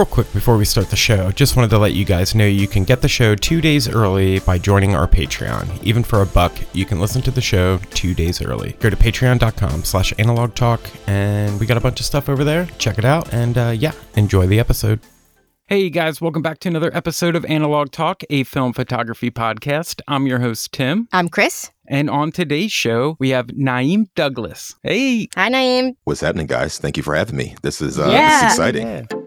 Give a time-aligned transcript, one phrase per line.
[0.00, 2.66] Real quick before we start the show, just wanted to let you guys know you
[2.66, 5.68] can get the show two days early by joining our Patreon.
[5.84, 8.72] Even for a buck, you can listen to the show two days early.
[8.80, 12.64] Go to patreon.com slash analog talk, and we got a bunch of stuff over there.
[12.78, 15.00] Check it out, and uh, yeah, enjoy the episode.
[15.66, 20.00] Hey guys, welcome back to another episode of Analog Talk, a film photography podcast.
[20.08, 21.08] I'm your host, Tim.
[21.12, 21.72] I'm Chris.
[21.86, 24.74] And on today's show, we have Naeem Douglas.
[24.82, 25.28] Hey.
[25.36, 25.96] Hi, Naeem.
[26.04, 26.78] What's happening, guys?
[26.78, 27.54] Thank you for having me.
[27.60, 28.30] This is, uh, Yeah.
[28.30, 28.86] this is exciting.
[28.86, 29.19] Yeah.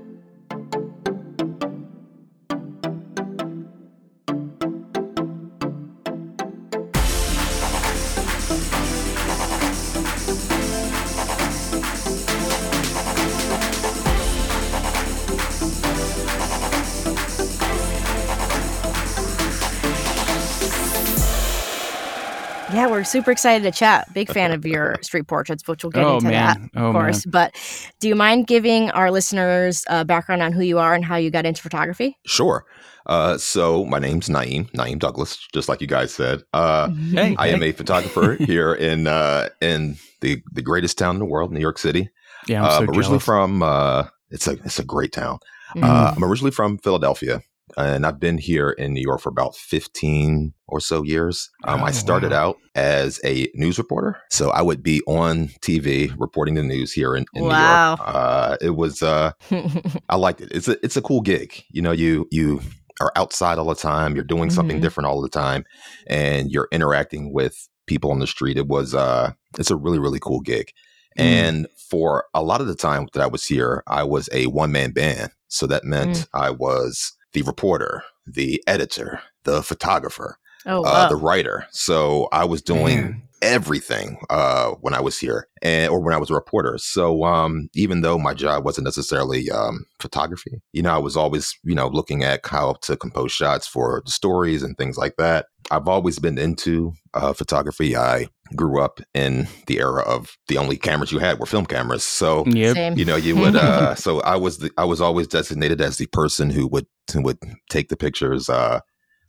[23.03, 24.07] We're super excited to chat.
[24.13, 26.69] Big fan of your street portraits, which we'll get Oh, into man.
[26.73, 27.25] that, Oh, of course.
[27.25, 27.53] But
[27.99, 31.29] do you mind giving our listeners a background on who you are and how you
[31.29, 32.17] got into photography?
[32.25, 32.63] Sure.
[33.05, 36.43] Uh, so my name's Naeem, Naeem Douglas, just like you guys said.
[36.53, 37.35] Uh, Hey.
[37.37, 41.51] I am a photographer here in uh, in the the greatest town in the world,
[41.51, 42.09] New York City.
[42.47, 43.23] Yeah, I'm uh, so I'm originally jealous.
[43.25, 45.39] from uh, it's a it's a great town.
[45.81, 47.41] Uh, I'm originally from Philadelphia,
[47.77, 51.49] and I've been here in New York for about 15 or so years.
[51.65, 52.37] Um, Oh, I started wow.
[52.49, 57.15] out as a news reporter, so I would be on TV reporting the news here
[57.15, 57.49] in, in Wow.
[57.49, 57.99] New York.
[58.15, 59.31] Uh, it was uh,
[60.09, 60.49] I liked it.
[60.51, 61.63] It's a it's a cool gig.
[61.71, 62.61] You know, you you
[63.01, 64.15] are outside all the time.
[64.15, 64.81] You're doing something Mhm.
[64.81, 65.63] different all the time,
[66.07, 68.57] and you're interacting with people on the street.
[68.57, 70.71] It was uh, it's a really really cool gig.
[71.19, 71.23] Mm.
[71.23, 74.71] And for a lot of the time that I was here, I was a one
[74.71, 75.31] man band.
[75.47, 76.27] So that meant Mm.
[76.33, 81.67] I was the reporter, the editor, the photographer, oh, uh, the writer.
[81.71, 83.21] So I was doing Man.
[83.43, 86.77] Everything uh, when I was here, and or when I was a reporter.
[86.77, 91.53] So um, even though my job wasn't necessarily um, photography, you know, I was always
[91.63, 95.45] you know looking at how to compose shots for the stories and things like that.
[95.71, 97.95] I've always been into uh, photography.
[97.95, 102.03] I grew up in the era of the only cameras you had were film cameras.
[102.03, 102.97] So Yep.
[102.97, 106.05] You know you would uh so i was the i was always designated as the
[106.07, 107.37] person who would who would
[107.69, 108.79] take the pictures uh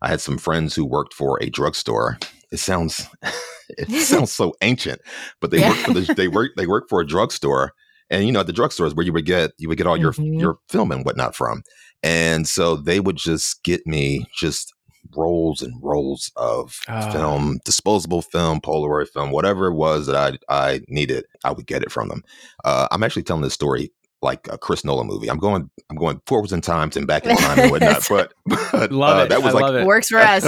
[0.03, 2.19] i had some friends who worked for a drugstore
[2.53, 3.07] it sounds
[3.71, 5.01] it sounds so ancient
[5.41, 5.71] but they Yeah.
[5.71, 7.73] worked for the, they work they worked for a drugstore
[8.11, 9.97] and you know at the drugstore is where you would get you would get all
[9.97, 10.39] your Mhm.
[10.41, 11.63] your film and whatnot from
[12.03, 14.73] and so they would just get me just
[15.17, 17.11] rolls and rolls of Ah.
[17.11, 21.83] film disposable film polaroid film whatever it was that i i needed i would get
[21.83, 22.23] it from them
[22.65, 23.93] uh, I'm actually telling this story
[24.23, 25.29] like a Chris Nolan movie.
[25.29, 28.03] I'm going, I'm going forwards in times and back in time and whatnot.
[28.09, 29.29] But, but Love uh, it.
[29.29, 29.85] that was I like love it.
[29.85, 30.45] Works for us.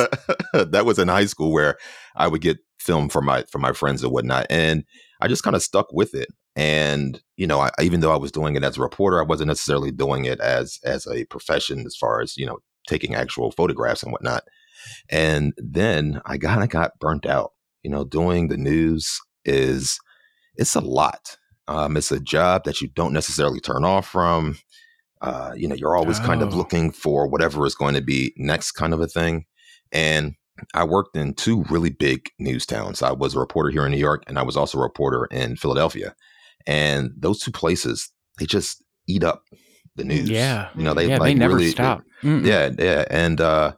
[0.54, 1.76] that was in high school where
[2.16, 4.84] I would get film for my from my friends and whatnot, and
[5.20, 6.28] I just kind of stuck with it.
[6.54, 9.48] And you know, I, even though I was doing it as a reporter, I wasn't
[9.48, 12.58] necessarily doing it as as a profession as far as you know
[12.88, 14.44] taking actual photographs and whatnot.
[15.10, 17.52] And then I kind of got burnt out.
[17.82, 19.98] You know, doing the news is
[20.56, 21.36] it's a lot.
[21.68, 24.56] Um, it's a job that you don't necessarily turn off from.
[25.20, 26.56] Uh, you know, you're always kind of Oh.
[26.56, 29.44] looking for whatever is going to be next, kind of a thing.
[29.92, 30.34] And
[30.74, 33.02] I worked in two really big news towns.
[33.02, 35.56] I was a reporter here in New York, and I was also a reporter in
[35.56, 36.14] Philadelphia.
[36.66, 39.42] And those two places, they just eat up
[39.96, 40.28] the news.
[40.28, 40.68] Yeah.
[40.74, 42.02] you know, they yeah, like they never really, stop.
[42.22, 43.72] Yeah, yeah, and uh,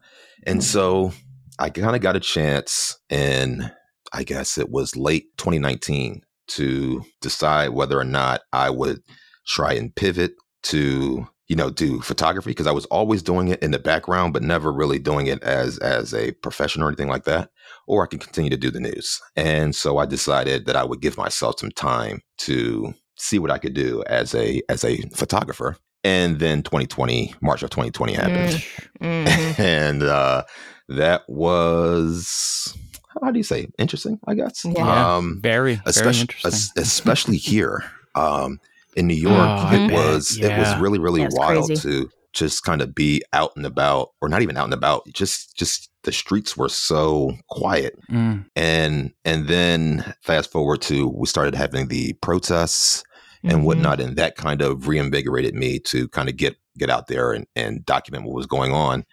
[0.47, 1.13] and so
[1.59, 3.71] I kind of got a chance in,
[4.13, 9.03] I guess it was late 2019 to decide whether or not I would
[9.47, 10.33] try and pivot
[10.65, 14.43] to you know do photography because I was always doing it in the background but
[14.43, 17.51] never really doing it as as a profession or anything like that
[17.87, 21.01] or I could continue to do the news and so I decided that I would
[21.01, 25.77] give myself some time to see what I could do as a as a photographer
[26.05, 28.65] and then 2020 March of 2020 happened
[29.01, 29.59] Mhm.
[29.59, 30.45] and uh,
[30.89, 32.77] that was
[33.23, 34.21] how do you say interesting?
[34.29, 34.65] I guess.
[34.65, 35.17] Yeah.
[35.17, 36.83] Um, Very, very especially interesting.
[36.83, 38.61] especially here um,
[38.97, 39.93] in New York, Oh, it bet.
[39.93, 41.83] was it was really really Yeah, it's wild crazy.
[41.83, 45.03] to just kind of be out and about, or not even out and about.
[45.13, 48.47] Just just the streets were so quiet, Mm.
[48.57, 53.03] and and then fast forward to we started having the protests
[53.45, 53.65] and Mhm.
[53.65, 57.47] whatnot, and that kind of reinvigorated me to kind of get get out there and,
[57.57, 59.05] and document what was going on.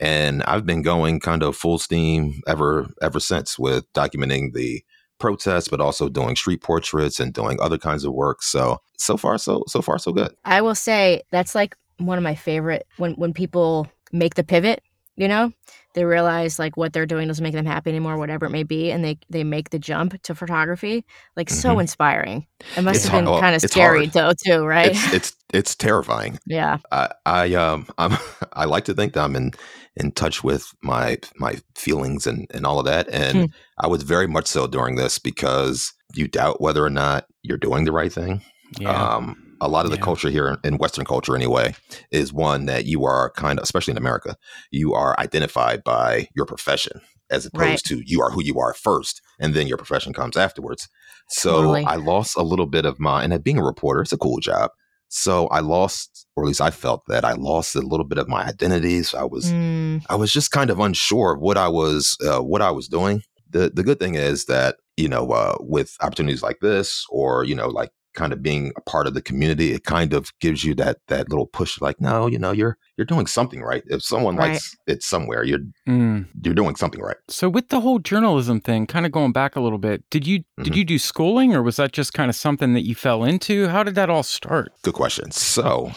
[0.00, 4.82] And I've been going kind of full steam ever ever since with documenting the
[5.18, 8.42] protests, but also doing street portraits and doing other kinds of work.
[8.42, 10.34] So so far so so far so good.
[10.44, 14.82] I will say that's like one of my favorite when when people make the pivot,
[15.16, 15.52] you know,
[15.94, 18.90] they realize like what they're doing doesn't make them happy anymore, whatever it may be,
[18.90, 21.04] and they they make the jump to photography.
[21.36, 21.82] Like so Mhm.
[21.82, 22.46] inspiring.
[22.76, 24.12] It must It's have been hard- kind of scary hard.
[24.12, 24.90] though too, right?
[24.92, 26.38] It's it's it's terrifying.
[26.46, 26.78] Yeah.
[26.92, 28.18] I, I um I'm
[28.52, 29.52] I like to think that I'm in
[29.96, 33.44] in touch with my my feelings and and all of that and Hmm.
[33.78, 37.84] I was very much so during this because you doubt whether or not you're doing
[37.84, 38.42] the right thing.
[38.80, 38.90] Yeah.
[39.16, 40.02] Um a lot of the Yeah.
[40.04, 41.74] culture here in- in Western culture anyway
[42.10, 44.36] is one that you are kind of especially in America,
[44.72, 47.78] you are identified by your profession as opposed Right.
[47.84, 50.88] to you are who you are first and then your profession comes afterwards.
[51.30, 51.84] So Totally.
[51.84, 54.70] I lost a little bit of my and being a reporter, it's a cool job.
[55.16, 58.26] So I lost, or at least I felt that I lost a little bit of
[58.28, 59.00] my identity.
[59.04, 62.40] So I was, Mm, I was just kind of unsure of what I was, uh,
[62.40, 63.22] what I was doing.
[63.48, 67.54] The the good thing is that you know, uh, with opportunities like this, or you
[67.54, 70.74] know, like kind of being a part of the community, it kind of gives you
[70.76, 71.80] that that little push.
[71.80, 73.82] Like, no, you know, you're you're doing something right.
[73.86, 74.52] If someone Right.
[74.52, 76.26] likes it somewhere, you're Mm.
[76.42, 77.16] you're doing something right.
[77.28, 80.44] So with the whole journalism thing, kind of going back a little bit, did you
[80.62, 80.76] did Mhm.
[80.76, 83.68] you do schooling or was that just kind of something that you fell into?
[83.68, 84.72] How did that all start?
[84.82, 85.30] Good question.
[85.32, 85.92] So,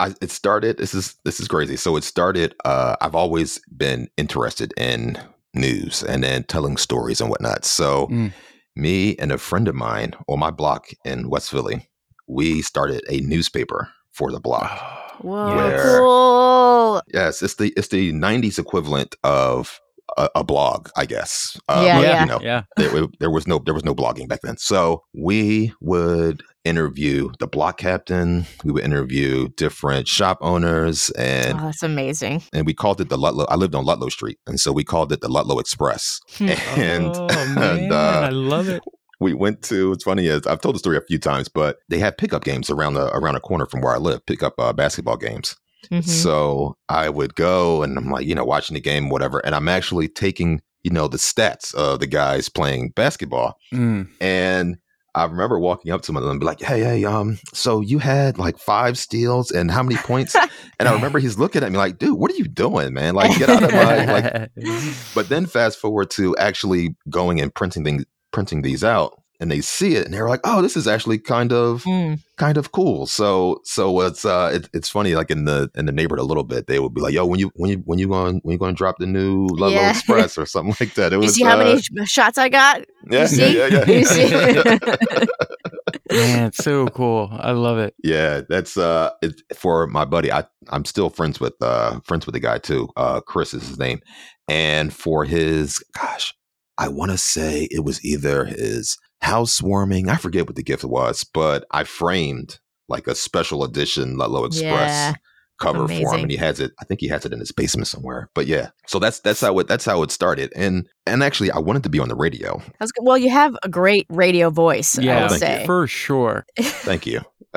[0.00, 0.78] I, it started.
[0.78, 1.76] This is this is crazy.
[1.76, 2.54] So it started.
[2.64, 5.18] Uh, I've always been interested in
[5.54, 7.64] news and then telling stories and whatnot.
[7.64, 8.32] So, Mm.
[8.78, 11.88] Me and a friend of mine on my block in West Philly,
[12.28, 14.70] we started a newspaper for the block.
[15.20, 17.02] whoa, Where- cool.
[17.12, 19.80] Yes, it's the it's the '90s equivalent of
[20.16, 21.58] a, a blog, I guess.
[21.68, 22.20] Uh, Yeah, but, yeah.
[22.20, 22.62] You know, yeah.
[22.76, 24.56] there, there was no there was no blogging back then.
[24.58, 28.46] So we would interview the block captain.
[28.64, 32.42] We would interview different shop owners, and oh, that's amazing.
[32.52, 33.46] and we called it the Ludlow.
[33.48, 36.20] I lived on Ludlow Street, and so we called it the Ludlow Express.
[36.36, 36.48] Hmm.
[36.78, 38.82] And, oh man, and, uh, I love it.
[39.20, 39.92] we went to.
[39.92, 42.70] It's funny is I've told the story a few times, but they had pickup games
[42.70, 44.24] around the around the corner from where I live.
[44.26, 45.56] Pick up uh, basketball games.
[45.90, 46.04] Mhm.
[46.04, 49.68] So I would go and I'm like, you know, watching the game, whatever, and I'm
[49.68, 53.56] actually taking, you know, the stats of the guys playing basketball.
[53.72, 54.08] Mm.
[54.20, 54.78] And
[55.14, 57.80] I remember walking up to one of them and be like, hey, hey, um, so
[57.80, 60.36] you had like five steals and how many points?
[60.78, 63.14] and I remember he's looking at me like, dude, what are you doing, man?
[63.14, 64.50] Like, get out of my like.
[65.14, 69.60] But then fast forward to actually going and printing things, printing these out, and they
[69.60, 72.18] see it and they're like, oh, this is actually kind of Mm.
[72.36, 73.06] kind of cool.
[73.06, 76.44] So so it's uh it, it's funny like in the in the neighborhood a little
[76.44, 78.58] bit they would be like yo when you when you when you going when you
[78.58, 79.90] going to drop the new Ludlow Yeah.
[79.90, 81.12] Express or something like that.
[81.12, 82.82] It You was see how uh, many shots I got?
[83.10, 83.56] yeah, you see?
[83.56, 85.28] yeah yeah You yeah see?
[86.10, 87.28] Man, it's so cool.
[87.32, 87.94] I love it.
[88.02, 92.32] yeah that's uh it, for my buddy I I'm still friends with uh friends with
[92.34, 94.00] the guy too uh Chris is his name
[94.48, 96.34] and for his gosh
[96.78, 101.24] I want to say it was either his housewarming I forget what the gift was
[101.24, 105.14] but I framed like a special edition Ludlow Express Yeah.
[105.60, 107.88] cover for him and he has it I think he has it in his basement
[107.88, 108.30] somewhere.
[108.34, 108.70] But yeah.
[108.86, 110.52] So that's that's how it that's how it started.
[110.54, 112.62] And and actually I wanted to be on the radio.
[112.78, 113.04] That's good.
[113.04, 115.66] Well, you have a great radio voice, I Yeah, would say.
[115.66, 116.46] for sure.
[116.58, 117.20] Thank you.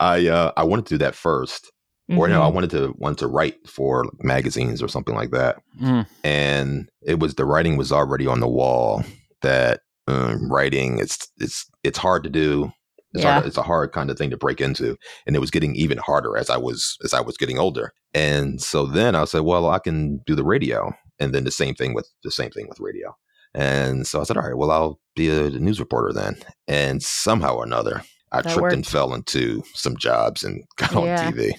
[0.00, 1.70] I uh I wanted to do that first.
[2.10, 2.54] Or no, I Mhm.
[2.54, 5.62] wanted to wanted to write for magazines or something like that.
[5.80, 6.06] Mm.
[6.24, 9.02] And it was the writing was already on the wall
[9.40, 12.72] that um, writing it's it's it's hard to do.
[13.14, 14.96] It's, hard, it's a hard kind of thing to break into,
[15.26, 17.92] and it was getting even harder as I was as I was getting older.
[18.14, 21.74] And so then I said, well, I can do the radio, and then the same
[21.74, 23.14] thing with the same thing with radio.
[23.54, 26.36] And so I said, all right, well, I'll be a, news reporter then.
[26.66, 28.02] And somehow or another,
[28.32, 31.26] I That tripped and fell into some jobs and got Yeah.
[31.26, 31.52] on TV.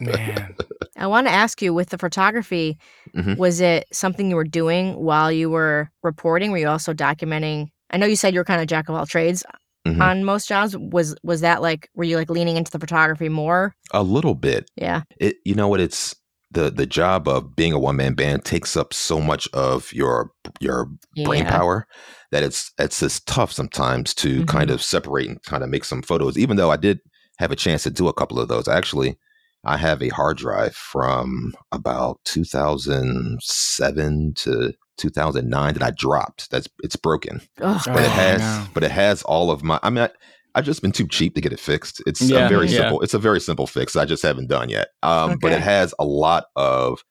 [0.00, 0.54] Man.
[0.96, 2.78] I want to ask you with the photography,
[3.16, 3.36] Mhm.
[3.36, 6.52] was it something you were doing while you were reporting?
[6.52, 7.70] Were you also documenting?
[7.90, 9.42] I know you said you were kind of jack of all trades
[9.86, 10.00] Mhm.
[10.00, 10.76] on most jobs.
[10.76, 13.74] Was was that like were you like leaning into the photography more?
[13.92, 14.70] A little bit.
[14.76, 15.02] Yeah.
[15.18, 16.14] it you know what it's
[16.52, 20.30] the the job of being a one man band takes up so much of your
[20.60, 20.88] your
[21.24, 21.86] brain power
[22.32, 24.48] that it's it's just tough sometimes to Mhm.
[24.48, 26.36] kind of separate and kind of make some photos.
[26.36, 26.98] Even though I did
[27.38, 29.16] have a chance to do a couple of those, actually,
[29.64, 36.50] I have a hard drive from about 2007 to 2009 that I dropped.
[36.50, 38.66] That's it's broken, Ugh, but it Oh, has no.
[38.74, 39.78] but it has all of my.
[39.82, 40.04] I mean.
[40.04, 40.10] I,
[40.52, 42.02] I've just been too cheap to get it fixed.
[42.08, 42.78] It's Yeah, a very yeah.
[42.80, 43.00] simple.
[43.02, 43.94] It's a very simple fix.
[43.94, 44.88] I just haven't done yet.
[45.00, 47.04] Um, But it has a lot of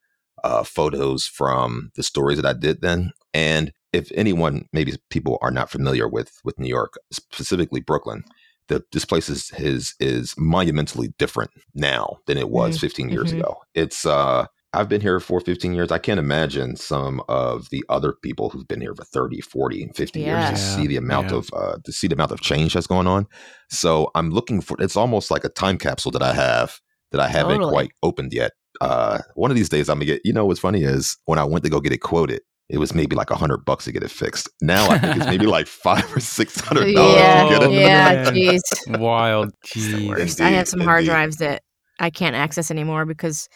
[0.44, 3.14] uh, photos from the stories that I did then.
[3.34, 8.26] And if anyone, maybe people are not familiar with with New York, specifically Brooklyn,
[8.68, 13.40] the, this place is is is monumentally different now than it was 15 years mhm.
[13.40, 13.58] ago.
[13.74, 15.92] It's uh, I've been here for 15 years.
[15.92, 19.96] I can't imagine some of the other people who've been here for 30, 40, and
[19.96, 20.52] 50 years Yeah.
[20.52, 21.38] to see the amount Yeah.
[21.38, 23.26] of uh, to see the amount of change that's going on.
[23.70, 24.78] So I'm looking for.
[24.80, 26.80] It's almost like a time capsule that I have
[27.12, 27.72] that I haven't Totally.
[27.72, 28.52] quite opened yet.
[28.82, 30.22] Uh, one of these days I'm gonna get.
[30.24, 32.94] You know what's funny is when I went to go get it quoted, it was
[32.94, 34.48] maybe like a hundred bucks to get it fixed.
[34.62, 37.72] Now I think it's maybe like five or six hundred dollars yeah, to get it.
[37.72, 39.00] yeah, jeez.
[39.00, 39.52] Wild.
[39.64, 40.08] It's the Jeez.
[40.10, 40.42] worst.
[40.42, 41.10] I have some hard indeed.
[41.12, 41.64] drives that
[42.00, 43.50] I can't access anymore because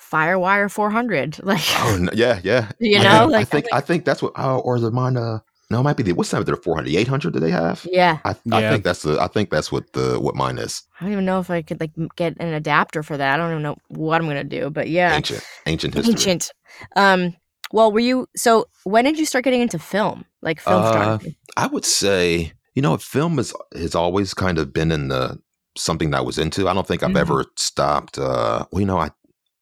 [0.00, 1.40] FireWire 400.
[1.42, 2.70] Like, Oh no, yeah, yeah.
[2.80, 4.32] you I know, think, like, I think I think that's what.
[4.36, 5.16] Oh, or is it mine?
[5.16, 5.40] Uh,
[5.70, 6.44] no, it might be the what's that?
[6.46, 7.86] Their 400, 800 Do they have?
[7.90, 8.18] yeah.
[8.24, 9.20] I, I think that's the.
[9.20, 10.82] I think that's what the what mine is.
[11.00, 13.34] I don't even know if I could like get an adapter for that.
[13.34, 16.12] I don't even know what I'm gonna do, but yeah, Ancient, ancient history.
[16.14, 16.52] ancient.
[16.96, 17.36] Um,
[17.72, 18.26] well, were you?
[18.36, 21.38] So, when did you start getting into film, like film Uh, photography?
[21.56, 25.38] I would say, you know, film has has always kind of been in the
[25.76, 26.68] something that I was into.
[26.68, 27.20] I don't think I've Mhm.
[27.20, 28.18] ever stopped.
[28.18, 29.10] Uh, well, you know, I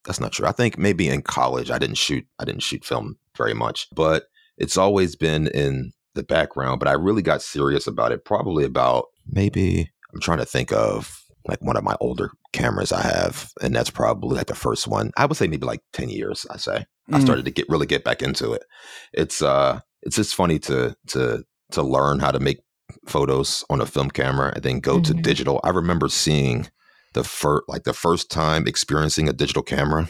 [0.07, 0.47] that's not true.
[0.47, 2.25] I think maybe in college I didn't shoot.
[2.39, 4.25] I didn't shoot film very much, but
[4.57, 6.79] it's always been in the background.
[6.79, 11.23] But I really got serious about it probably about maybe I'm trying to think of
[11.49, 15.13] like one of my older cameras I have, and that's probably like the first one.
[15.17, 16.47] I would say maybe like ten years.
[16.51, 16.87] I say.
[17.13, 17.23] I Mm.
[17.23, 18.65] started to get really get back into it.
[19.13, 22.59] It's uh it's just funny to to to learn how to make
[23.07, 25.23] photos on a film camera and then go to Mhm.
[25.23, 25.61] digital.
[25.65, 26.69] I remember seeing
[27.17, 30.09] the first like the first time experiencing a digital camera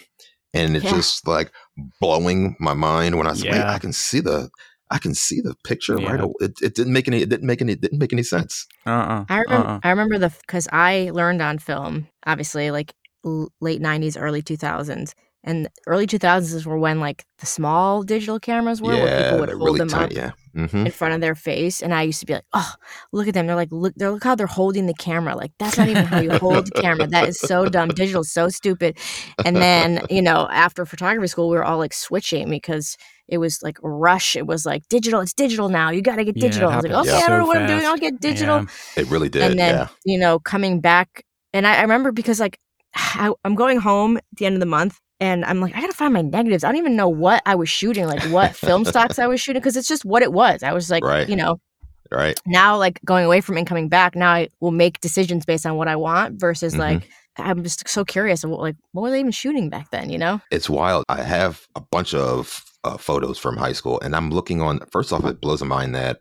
[0.52, 0.94] and it's Yeah.
[0.98, 1.50] just like
[2.00, 3.72] blowing my mind when I said, wait, Yeah.
[3.72, 4.50] I can see the
[4.90, 6.34] I can see the picture right away.
[6.40, 8.66] It, it didn't make any it didn't make any it didn't make any sense.
[8.86, 9.24] Uh-uh.
[9.28, 9.68] I remember.
[9.68, 9.80] Uh-uh.
[9.82, 12.94] I remember the because I learned on film, obviously, like
[13.24, 15.12] l- late '90s, early 2000s,
[15.46, 19.56] and early 2000s were when like the small digital cameras were, where people would they're
[19.58, 20.66] hold them tiny, up Yeah.
[20.68, 22.72] hmm in front of their face, and I used to be like, "Oh,
[23.12, 23.46] look at them!
[23.46, 25.34] They're like, look, they're look how they're holding the camera.
[25.36, 27.06] Like that's not even how you hold the camera.
[27.08, 27.92] That is so dumb.
[27.94, 28.98] Digital's so stupid."
[29.44, 32.96] And then you know, after photography school, we were all like switching because
[33.28, 34.36] it was like rush.
[34.36, 35.20] It was like digital.
[35.20, 35.90] It's digital now.
[35.90, 36.70] You got to get Yeah, digital.
[36.70, 37.80] I was like, happened okay, I don't know what I'm doing.
[37.80, 37.90] fast.
[37.92, 39.02] I'll get digital Yeah.
[39.02, 39.42] It really did.
[39.42, 39.88] and then yeah.
[40.04, 42.58] you know coming back and I, I remember because like
[42.94, 45.92] I, i'm going home at the end of the month and i'm like i gotta
[45.92, 49.18] find my negatives i don't even know what i was shooting like what film stocks
[49.18, 51.28] i was shooting because it's just what it was i was like Right.
[51.28, 51.60] you know
[52.10, 52.38] Right.
[52.46, 55.66] now like going away from it and coming back now i will make decisions based
[55.66, 56.78] on what i want versus Mhm.
[56.78, 57.08] like
[57.38, 60.18] i'm just so curious of what, like what were they even shooting back then you
[60.18, 61.04] know It's wild.
[61.08, 64.78] I have a bunch of uh, photos from high school, and I'm looking on.
[64.92, 66.20] First off, it blows my mind that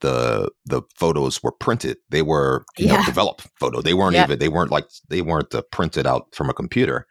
[0.00, 1.98] the the photos were printed.
[2.08, 3.04] They were you know Yeah.
[3.04, 3.82] developed photo.
[3.82, 4.24] They weren't Yeah.
[4.24, 4.38] even.
[4.38, 7.06] They weren't like they weren't uh, printed out from a computer.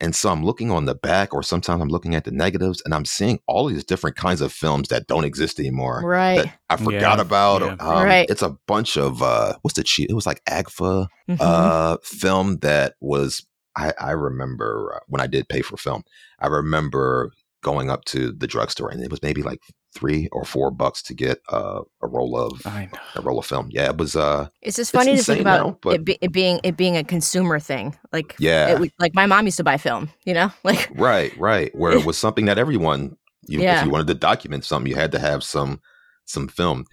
[0.00, 2.94] And so I'm looking on the back, or sometimes I'm looking at the negatives, and
[2.94, 6.02] I'm seeing all these different kinds of films that don't exist anymore.
[6.04, 7.62] right That I forgot Yeah, about.
[7.62, 7.76] yeah.
[7.80, 8.26] Um, Right.
[8.28, 10.10] It's a bunch of uh, what's the cheap?
[10.10, 11.36] It was like Agfa Mhm.
[11.40, 16.02] uh film that was I, I remember uh, when I did pay for film,
[16.40, 17.30] I remember
[17.62, 19.58] going up to the drugstore and it was maybe like
[19.96, 22.98] three or four bucks to get uh, a roll of I know.
[23.16, 23.68] a roll of film.
[23.70, 26.32] Yeah, it was uh it's just funny to think about now, but- it, be, it
[26.32, 28.80] being it being a consumer thing like yeah.
[28.80, 31.74] it, like my mom used to buy film you know like right, right.
[31.74, 33.16] Where it was something that everyone
[33.48, 33.80] you Yeah.
[33.80, 35.80] if you wanted to document something, you had to have some
[36.24, 36.84] some film.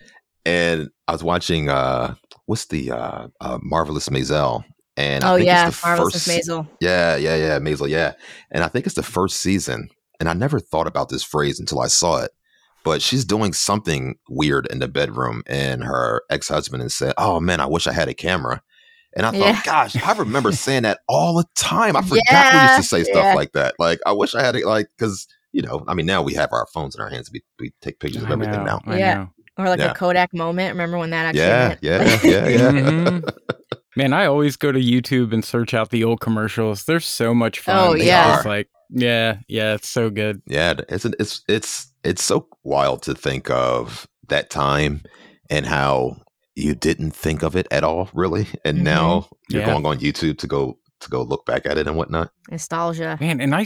[0.46, 4.64] And I was watching uh what's the uh, uh Marvelous Maisel
[4.98, 8.14] and I oh think yeah it's the marvelous first Maisel Yeah, yeah, yeah, Maisel, yeah.
[8.52, 9.90] And I think it's the first season.
[10.20, 12.32] And I never thought about this phrase until I saw it.
[12.84, 17.40] But she's doing something weird in the bedroom, and her ex husband and said, Oh
[17.40, 18.62] man, I wish I had a camera.
[19.16, 19.62] And I thought, Yeah.
[19.64, 21.96] gosh, I remember saying that all the time.
[21.96, 23.34] I forgot we used to say stuff yeah.
[23.36, 23.76] like that.
[23.80, 26.50] Like, I wish I had it, like, because, you know, I mean, now we have
[26.52, 27.30] our phones in our hands.
[27.32, 28.82] We, we take pictures of I everything know, now.
[28.88, 29.14] I Yeah.
[29.16, 29.30] know.
[29.60, 29.92] or like Yeah.
[29.92, 30.72] a Kodak moment.
[30.74, 31.42] Remember when that actually?
[31.44, 31.80] Yeah, hit?
[31.84, 32.72] yeah, Like- yeah, yeah.
[32.72, 33.30] Mhm.
[33.96, 36.84] Man, I always go to YouTube and search out the old commercials.
[36.86, 37.78] They're so much fun.
[37.78, 38.34] Oh, It's yeah.
[38.34, 40.42] just like yeah, yeah, it's so good.
[40.48, 45.02] Yeah, it's it's it's it's so wild to think of that time
[45.50, 46.18] and how
[46.56, 48.84] you didn't think of it at all, really, and Mhm.
[48.84, 49.68] now you're Yeah.
[49.74, 52.32] going on YouTube to go to go look back at it and whatnot.
[52.50, 53.18] Nostalgia.
[53.20, 53.66] Man, and I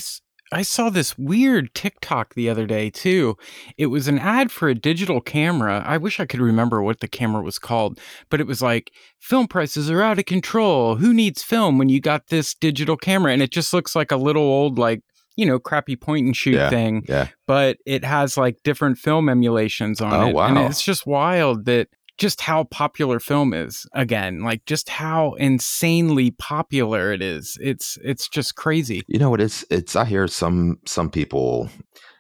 [0.53, 3.36] I saw this weird TikTok the other day too.
[3.77, 5.84] It was an ad for a digital camera.
[5.86, 8.89] I wish I could remember what the camera was called, but it was like
[9.20, 10.96] film prices are out of control.
[10.96, 13.34] Who needs film when you got this digital camera?
[13.34, 15.01] And it just looks like a little old like
[15.38, 16.70] you know crappy point and shoot Yeah.
[16.70, 20.50] thing, Yeah, but it has like different film emulations on Oh, it.
[20.50, 26.32] And it's just wild that just how popular film is again like just how insanely
[26.32, 29.39] popular it is it's it's just crazy you know what?
[29.39, 29.96] It's it's.
[29.96, 31.70] I hear some some people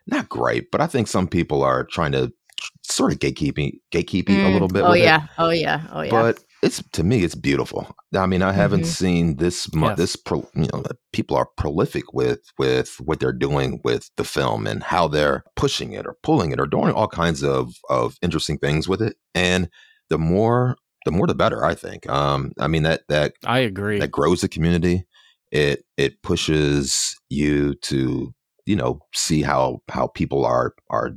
[0.05, 2.31] not gripe, but I think some people are trying to
[2.83, 4.53] sort of gatekeeping gatekeeping a Mm.
[4.53, 4.83] little bit.
[4.83, 5.03] Oh with it.
[5.05, 5.27] yeah.
[5.39, 5.81] Oh yeah.
[5.91, 6.11] Oh yeah.
[6.11, 7.81] but it's to me it's beautiful.
[8.15, 8.97] I mean i haven't Mhm.
[9.01, 9.97] seen this mu- Yes.
[9.97, 10.83] this pro, you know
[11.17, 15.93] people are prolific with with what they're doing with the film and how they're pushing
[15.93, 19.15] it or pulling it or doing all kinds of of interesting things with it.
[19.33, 19.69] And
[20.09, 22.07] the more the more the better i think.
[22.09, 23.99] Um i mean that that i agree.
[23.99, 25.05] that grows the community.
[25.51, 28.33] It it pushes you to
[28.65, 31.11] you know see how how people are are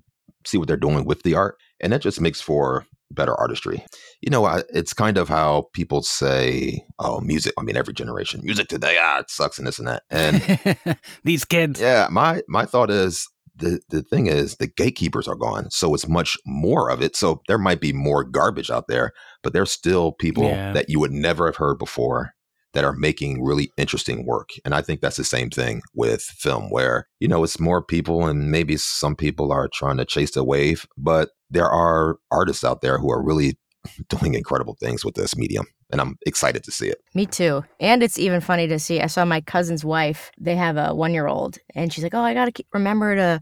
[0.47, 3.85] see what they're doing with the art, and that just makes for better artistry.
[4.21, 8.41] You know, I, it's kind of how people say, "Oh, music." I mean, every generation,
[8.45, 10.03] music today, ah, it sucks and this and that.
[10.11, 15.35] And these kids, yeah, my my thought is the the thing is the gatekeepers are
[15.35, 17.17] gone, so it's much more of it.
[17.17, 19.13] So there might be more garbage out there,
[19.43, 20.73] but there's still people Yeah.
[20.73, 22.33] that you would never have heard before
[22.73, 24.51] that are making really interesting work.
[24.65, 28.27] And I think that's the same thing with film, where you know it's more people,
[28.27, 32.81] and maybe some people are trying to chase the wave, but there are artists out
[32.81, 33.59] there who are really
[34.09, 36.99] doing incredible things with this medium, and I'm excited to see it.
[37.15, 37.65] Me too.
[37.81, 39.01] And it's even funny to see.
[39.01, 40.31] I saw my cousin's wife.
[40.39, 43.41] They have a one year old, and she's like, "Oh, I gotta remember to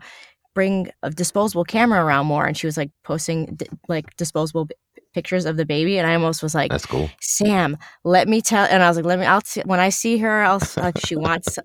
[0.54, 4.68] bring a disposable camera around more." And she was like posting d- like disposable
[5.14, 7.10] pictures of the baby, and I almost was like, That's cool.
[7.20, 10.18] "Sam, let me tell." And I was like, "Let me." I'll see, when I see
[10.18, 11.58] her, I'll like she wants.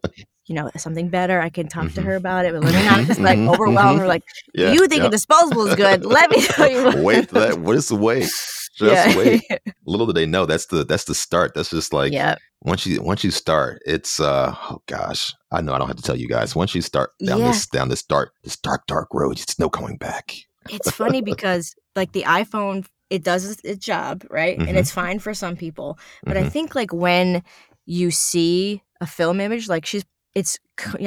[0.48, 1.40] You know, something better.
[1.40, 2.04] I can talk to Mhm.
[2.04, 4.06] her about it, but let me not just like Mhm, overwhelm her.
[4.08, 4.24] Like,
[4.54, 5.08] Yeah, you think yeah.
[5.08, 6.04] a disposable is good?
[6.06, 6.84] Let me tell you.
[6.84, 7.60] what- wait for that.
[7.60, 8.24] What is the wait?
[8.76, 9.16] Just yeah.
[9.18, 9.42] wait.
[9.86, 11.54] Little did they know that's the that's the start.
[11.54, 12.36] That's just like yeah.
[12.64, 15.32] once you once you start, it's uh oh gosh.
[15.52, 16.56] I know I don't have to tell you guys.
[16.56, 17.48] Once you start down Yeah.
[17.52, 20.34] this down this dark this dark dark road, it's no coming back.
[20.70, 22.86] it's funny because like the iphone
[23.16, 24.68] it does its- job right Mhm.
[24.68, 26.52] and it's fine for some people but i Mhm.
[26.52, 27.44] think like when
[27.86, 30.04] you see a film image like she's
[30.36, 30.58] it's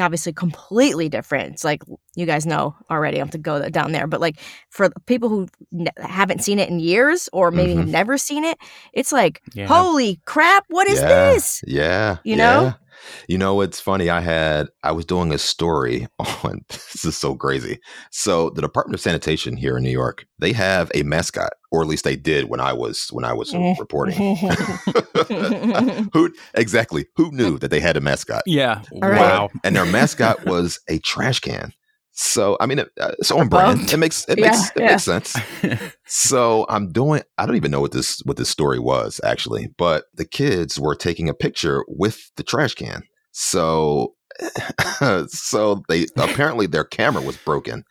[0.01, 1.83] obviously completely different it's like
[2.15, 4.37] you guys know already i have to go down there but like
[4.71, 7.89] for people who ne- haven't seen it in years or maybe Mhm.
[7.89, 8.57] never seen it
[8.93, 9.67] it's like Yeah.
[9.67, 11.09] holy crap what is Yeah.
[11.33, 12.17] this Yeah.
[12.25, 12.75] You know?
[12.97, 13.25] Yeah.
[13.29, 14.09] You know, it's funny.
[14.11, 17.79] I had I was doing a story on this is so crazy.
[18.11, 21.89] So the Department of Sanitation here in New York, they have a mascot, or at
[21.89, 23.79] least they did when I was when I was Mm.
[23.79, 24.17] reporting.
[26.13, 27.07] who exactly?
[27.17, 28.43] Who knew that they had a mascot?
[28.47, 29.19] yeah, right.
[29.21, 31.73] wow, and their mascot was a trash can.
[32.19, 33.93] So I mean, it, uh, it's on brand.
[33.93, 34.87] It makes it Yeah, makes it yeah.
[34.89, 35.37] makes sense.
[36.09, 37.23] So I'm doing.
[37.37, 40.95] I don't even know what this what this story was actually, but the kids were
[40.95, 43.03] taking a picture with the trash can.
[43.33, 44.15] So
[45.29, 47.85] so they apparently their camera was broken.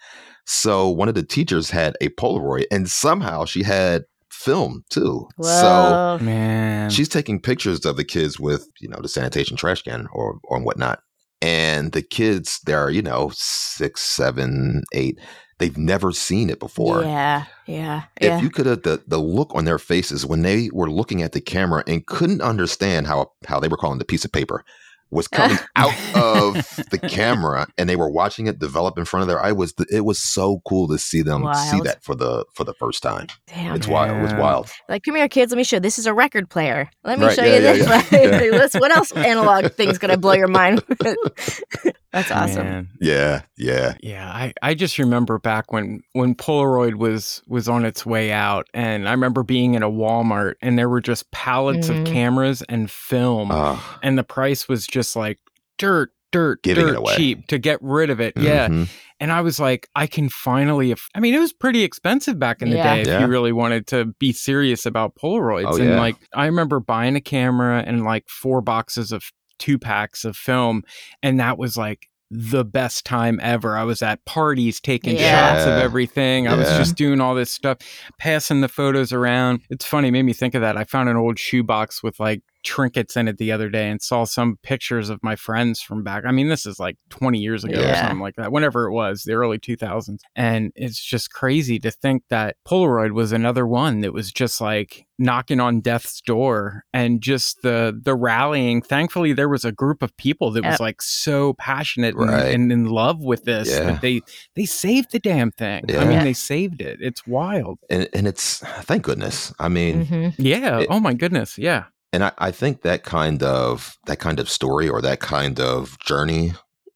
[0.46, 5.28] So one of the teachers had a Polaroid, and somehow she had film too.
[5.42, 10.08] So man, she's taking pictures of the kids with you know the sanitation trash can
[10.14, 11.00] or or whatnot
[11.42, 15.20] and the kids they're you know six seven eight
[15.58, 17.02] they've never seen it before.
[17.02, 18.42] Yeah yeah if yeah.
[18.42, 21.42] you could have the, the look on their faces when they were looking at the
[21.42, 24.64] camera and couldn't understand how how they were calling the piece of paper
[25.12, 26.54] was uh, coming out of
[26.92, 30.02] the camera and they were watching it develop in front of their eye was it
[30.02, 33.76] was so cool to see them see that for the for the first time Damn.
[33.76, 35.52] it's wild it was wild Like, come here, kids.
[35.52, 35.78] Let me show.
[35.78, 35.82] you.
[35.82, 36.90] This is a record player.
[37.04, 37.88] Let me Right, show yeah, you yeah, this.
[37.88, 37.96] yeah.
[38.52, 38.80] Like, Yeah.
[38.80, 40.84] what else analog things gonna blow your mind?
[42.16, 42.64] That's awesome.
[42.66, 42.90] Man.
[43.02, 48.06] yeah yeah Yeah, I, I just remember back when when Polaroid was was on its
[48.06, 52.00] way out, and I remember being in a Walmart, and there were just pallets Mhm.
[52.02, 55.40] of cameras and film, uh, and the price was just like
[55.78, 57.16] dirt, dirt, Giving it dirt away.
[57.18, 58.34] cheap to get rid of it.
[58.38, 58.88] Yeah, mhm.
[59.20, 60.92] and I was like, I can finally.
[60.94, 62.96] Aff- I mean, it was pretty expensive back in the Yeah.
[62.96, 63.20] day if Yeah.
[63.22, 65.66] you really wanted to be serious about Polaroids.
[65.68, 66.00] Oh, and yeah.
[66.00, 69.24] like, I remember buying a camera and like four boxes of
[69.60, 70.84] two packs of film,
[71.24, 73.78] and that was like the best time ever.
[73.78, 75.54] I was at parties taking Yeah.
[75.56, 76.48] shots of everything.
[76.48, 77.78] I was just doing all this stuff,
[78.18, 79.62] passing the photos around.
[79.70, 80.76] It's funny, it made me think of that.
[80.76, 84.26] I found an old shoebox with like trinkets in it the other day and saw
[84.26, 86.24] some pictures of my friends from back.
[86.26, 89.24] I mean, this is like 20 years ago or something like that, whenever it was,
[89.24, 90.20] the early 2000s.
[90.36, 95.06] And it's just crazy to think that Polaroid was another one that was just like
[95.18, 98.82] knocking on death's door and just the the rallying.
[98.82, 102.54] Thankfully, there was a group of people that was like so passionate and, Right.
[102.54, 103.84] and in love with this Yeah.
[103.92, 104.22] that they
[104.56, 105.86] they saved the damn thing.
[105.90, 106.24] I mean, Yeah.
[106.26, 106.98] they saved it.
[107.02, 107.80] It's wild.
[107.90, 110.80] and and it's thank goodness i mean hmm Yeah.
[110.80, 111.58] It- oh my goodness.
[111.58, 111.86] Yeah.
[112.16, 116.00] And I, I think that kind of that kind of story or that kind of
[116.00, 116.54] journey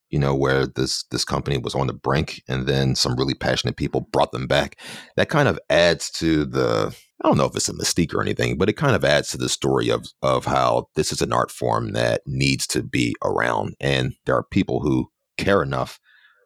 [0.10, 3.76] you know where this this company was on the brink and then some really passionate
[3.76, 4.80] people brought them back
[5.18, 8.58] that kind of adds to the i don't know if it's a mystique or anything
[8.58, 11.52] but it kind of adds to the story of of how this is an art
[11.52, 16.00] form that needs to be around and there are people who care enough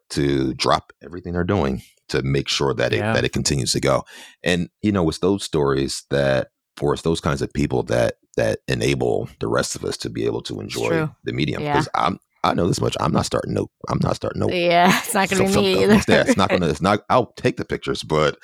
[0.10, 3.14] to drop everything they're doing to make sure that it Yeah.
[3.14, 4.04] that it continues to go
[4.44, 6.50] and you know it's those stories that
[6.82, 10.26] or it's those kinds of people that that enable the rest of us to be
[10.26, 11.74] able to enjoy the medium Yeah.
[11.74, 14.90] because i'm i know this much i'm not starting no i'm not starting no Yeah,
[15.04, 15.94] it's not gonna be some- me either.
[16.08, 18.38] yeah, it's not gonna it's not i'll take the pictures but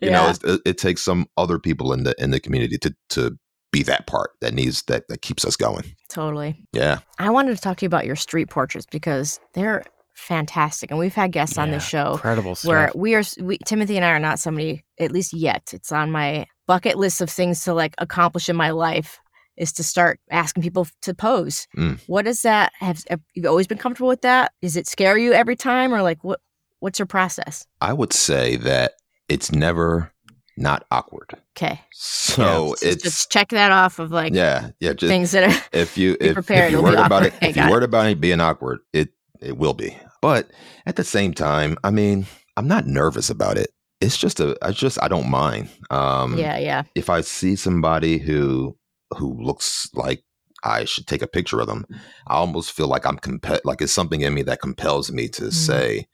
[0.00, 0.30] you know Yeah.
[0.30, 3.38] it's, it, it takes some other people in the in the community to to
[3.72, 6.56] be that part that needs that that keeps us going totally.
[6.72, 10.98] yeah I wanted to talk to you about your street portraits because they're fantastic, and
[10.98, 12.68] we've had guests on the Yeah, show Incredible stuff.
[12.68, 13.22] where we are.
[13.40, 15.70] We, Timothy and I are not somebody, at least yet.
[15.74, 19.18] It's on my bucket list of things to like accomplish in my life.
[19.56, 21.66] Is to start asking people to pose.
[21.78, 21.98] Mm.
[22.08, 22.72] What is that?
[22.78, 24.52] Have, have you always been comfortable with that?
[24.60, 26.40] Does it scare you every time, or like what?
[26.80, 27.66] What's your process?
[27.80, 28.92] I would say that
[29.30, 30.12] it's never
[30.56, 31.30] not awkward.
[31.56, 34.92] Okay, So just, it's just check that off of like yeah, yeah.
[34.92, 35.64] Just things that are.
[35.72, 37.32] if you if, prepared, if you're worried about it.
[37.36, 39.96] Okay, if you're worried about it being awkward, it it will be.
[40.22, 40.50] But
[40.86, 42.26] at the same time, I mean,
[42.56, 43.70] I'm not nervous about it.
[44.00, 45.70] It's just a, I just I don't mind.
[45.90, 48.76] Um, yeah, yeah, if I see somebody who
[49.16, 50.22] who looks like
[50.64, 51.86] I should take a picture of them,
[52.26, 55.44] I almost feel like I'm compelled, like it's something in me that compels me to
[55.44, 55.52] Mhm.
[55.52, 56.06] say,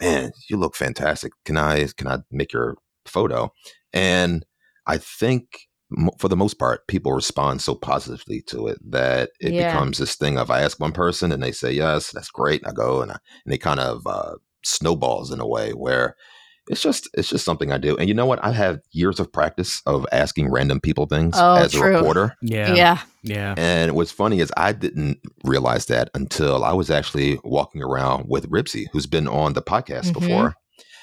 [0.00, 1.32] "Man, you look fantastic.
[1.44, 3.52] Can I can I make your photo?"
[3.92, 4.44] And
[4.86, 5.44] I think
[6.18, 9.68] for the most part, people respond so positively to it that it Yeah.
[9.68, 12.66] becomes this thing of I ask one person and they say yes, that's great.
[12.66, 16.14] I go and I, and it kind of uh, snowballs in a way where
[16.70, 17.96] it's just it's just something I do.
[17.96, 18.42] And you know what?
[18.44, 22.34] I have years of practice of asking random people things Oh, as a reporter.
[22.42, 22.74] yeah.
[22.74, 22.98] yeah.
[23.22, 23.54] Yeah.
[23.56, 28.48] And what's funny is I didn't realize that until I was actually walking around with
[28.50, 30.20] Ribsy, who's been on the podcast Mhm.
[30.20, 30.54] before.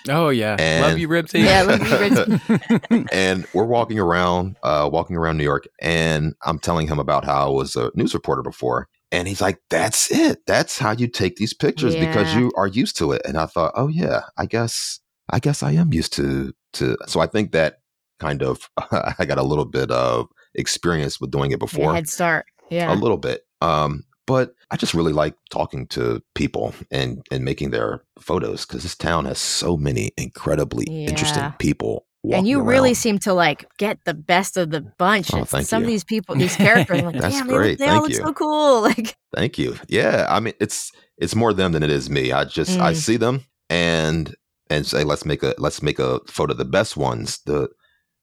[0.07, 0.51] Oh yeah.
[0.51, 0.59] love
[0.91, 1.43] And- you, Ribsy.
[1.43, 3.07] Yeah, love you, Ribsy.
[3.11, 7.47] And we're walking around, uh, walking around New York, and I'm telling him about how
[7.47, 8.87] I was a news reporter before.
[9.11, 10.39] And he's like, That's it.
[10.45, 13.21] That's how you take these pictures because you are used to it.
[13.25, 17.19] And I thought, Oh yeah, I guess I guess I am used to to so
[17.19, 17.79] I think that
[18.19, 18.69] kind of
[19.19, 21.93] I got a little bit of experience with doing it before.
[21.93, 22.45] head start.
[22.69, 22.91] Yeah.
[22.93, 23.41] a little bit.
[23.61, 28.83] Um, but I just really like talking to people and and making their photos because
[28.83, 32.07] this town has so many incredibly interesting people.
[32.31, 35.31] and you really seem to like get the best of the bunch.
[35.31, 37.77] Oh, Some of these people, these characters, like, That's damn, they, great.
[37.77, 38.25] they all Thank look you.
[38.25, 38.81] so cool.
[38.89, 39.75] Like, Thank you.
[39.87, 42.31] Yeah, I mean it's it's more them than it is me.
[42.31, 42.95] I just I Mm.
[42.95, 44.33] see them and
[44.69, 46.53] and say let's make a let's make a photo.
[46.53, 47.69] The best ones the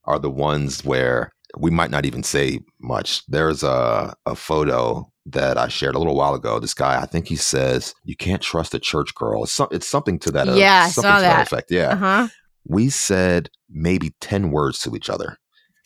[0.04, 3.22] are the ones where we might not even say much.
[3.26, 6.58] There's a a photo that I shared a little while ago.
[6.58, 9.44] This guy, I think he says you can't trust a church girl.
[9.44, 10.48] It's, some, it's something to that.
[10.48, 11.46] uh, Yeah, I something saw to that that.
[11.46, 11.70] effect.
[11.70, 12.28] Yeah, uh huh.
[12.64, 15.36] we said maybe 10 words to each other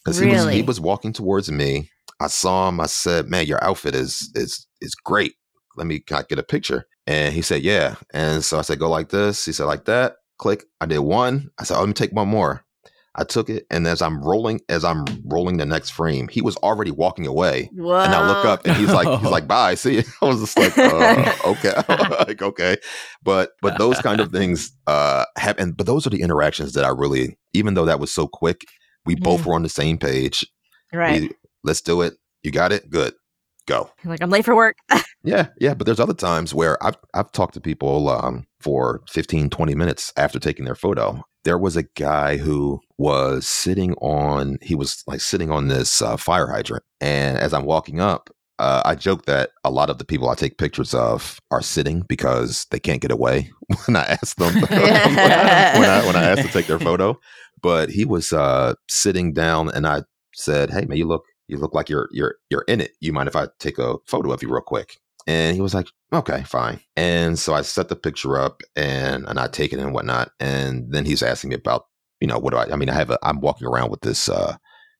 [0.04, 1.88] because he was he was walking towards me
[2.20, 5.34] i saw him i said man your outfit is is is great
[5.76, 8.90] let me I get a picture and he said yeah and so i said go
[8.90, 11.92] like this he said like that click i did one i said oh, let me
[11.92, 12.64] take one more
[13.14, 16.56] i took it and as i'm rolling as i'm rolling the next frame he was
[16.58, 18.00] already walking away Whoa.
[18.00, 20.02] and I look up and he's like, he's like, bye, see you.
[20.22, 21.72] I was just like, uh, okay,
[22.26, 22.76] like, okay.
[23.22, 25.72] But, but those kind of things, uh, happen.
[25.72, 28.64] But those are the interactions that I really, even though that was so quick,
[29.04, 30.46] we both were on the same page.
[30.92, 31.22] Right.
[31.22, 31.30] We-
[31.64, 32.14] let's do it.
[32.42, 32.90] You got it.
[32.90, 33.14] Good.
[33.66, 33.90] Go.
[34.04, 34.76] Like, I'm late for work.
[35.24, 35.48] Yeah.
[35.58, 35.74] Yeah.
[35.74, 40.12] But there's other times where I've, I've talked to people, um, for 15, 20 minutes
[40.16, 41.20] after taking their photo.
[41.42, 46.16] There was a guy who was sitting on, he was like sitting on this uh,
[46.16, 46.84] fire hydrant.
[47.00, 50.34] And as I'm walking up, uh, I joke that a lot of the people I
[50.34, 53.50] take pictures of are sitting because they can't get away
[53.86, 57.18] when I ask them when I when I ask to take their photo.
[57.62, 60.02] But he was uh, sitting down, and I
[60.34, 62.92] said, "Hey, man, you look you look like you're you're you're in it.
[63.00, 65.88] You mind if I take a photo of you real quick?" And he was like,
[66.12, 69.92] "Okay, fine." And so I set the picture up, and and I take it and
[69.94, 70.30] whatnot.
[70.40, 71.86] And then he's asking me about,
[72.20, 72.72] you know, what do I?
[72.72, 74.28] I mean, I have a I'm walking around with this.
[74.28, 74.56] uh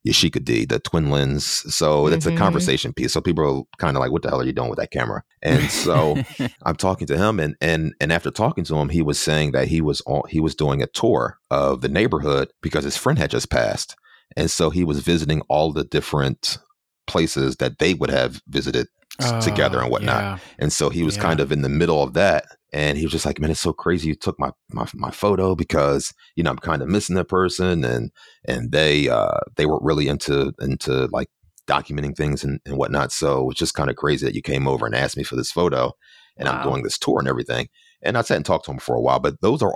[0.07, 1.45] Yashica D, the twin lens.
[1.75, 2.37] So it's a Mhm.
[2.37, 3.13] conversation piece.
[3.13, 5.25] So people are kind of like, what the hell are you doing with that camera?
[5.43, 6.23] And so
[6.65, 9.67] I'm talking to him and and and after talking to him, he was saying that
[9.67, 13.31] he was on he was doing a tour of the neighborhood because his friend had
[13.33, 13.97] just passed.
[14.37, 16.59] And so he was visiting all the different
[17.07, 18.89] places that they would have visited
[19.21, 20.23] s- together and Oh, whatnot.
[20.23, 20.39] yeah.
[20.59, 21.23] And so he was Yeah.
[21.23, 22.45] kind of in the middle of that.
[22.73, 24.09] And he was just like, man, it's so crazy.
[24.09, 27.85] You took my, my, my photo because, you know, I'm kind of missing that person.
[27.85, 28.11] And,
[28.45, 31.29] and they, uh, they were really into, into like
[31.67, 33.13] documenting things and, and whatnot.
[33.13, 35.53] So it's just kind of crazy that you came over and asked me for this
[35.53, 35.93] photo
[36.37, 37.69] and I'm doing this tour and everything.
[38.03, 39.75] And I sat and talked to him for a while, but those are,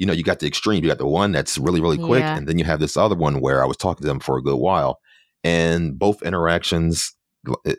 [0.00, 0.82] you know, you got the extreme.
[0.82, 2.22] You got the one that's really, really quick.
[2.22, 2.34] Yeah.
[2.34, 4.42] And then you have this other one where I was talking to them for a
[4.42, 4.98] good while.
[5.44, 7.14] And both interactions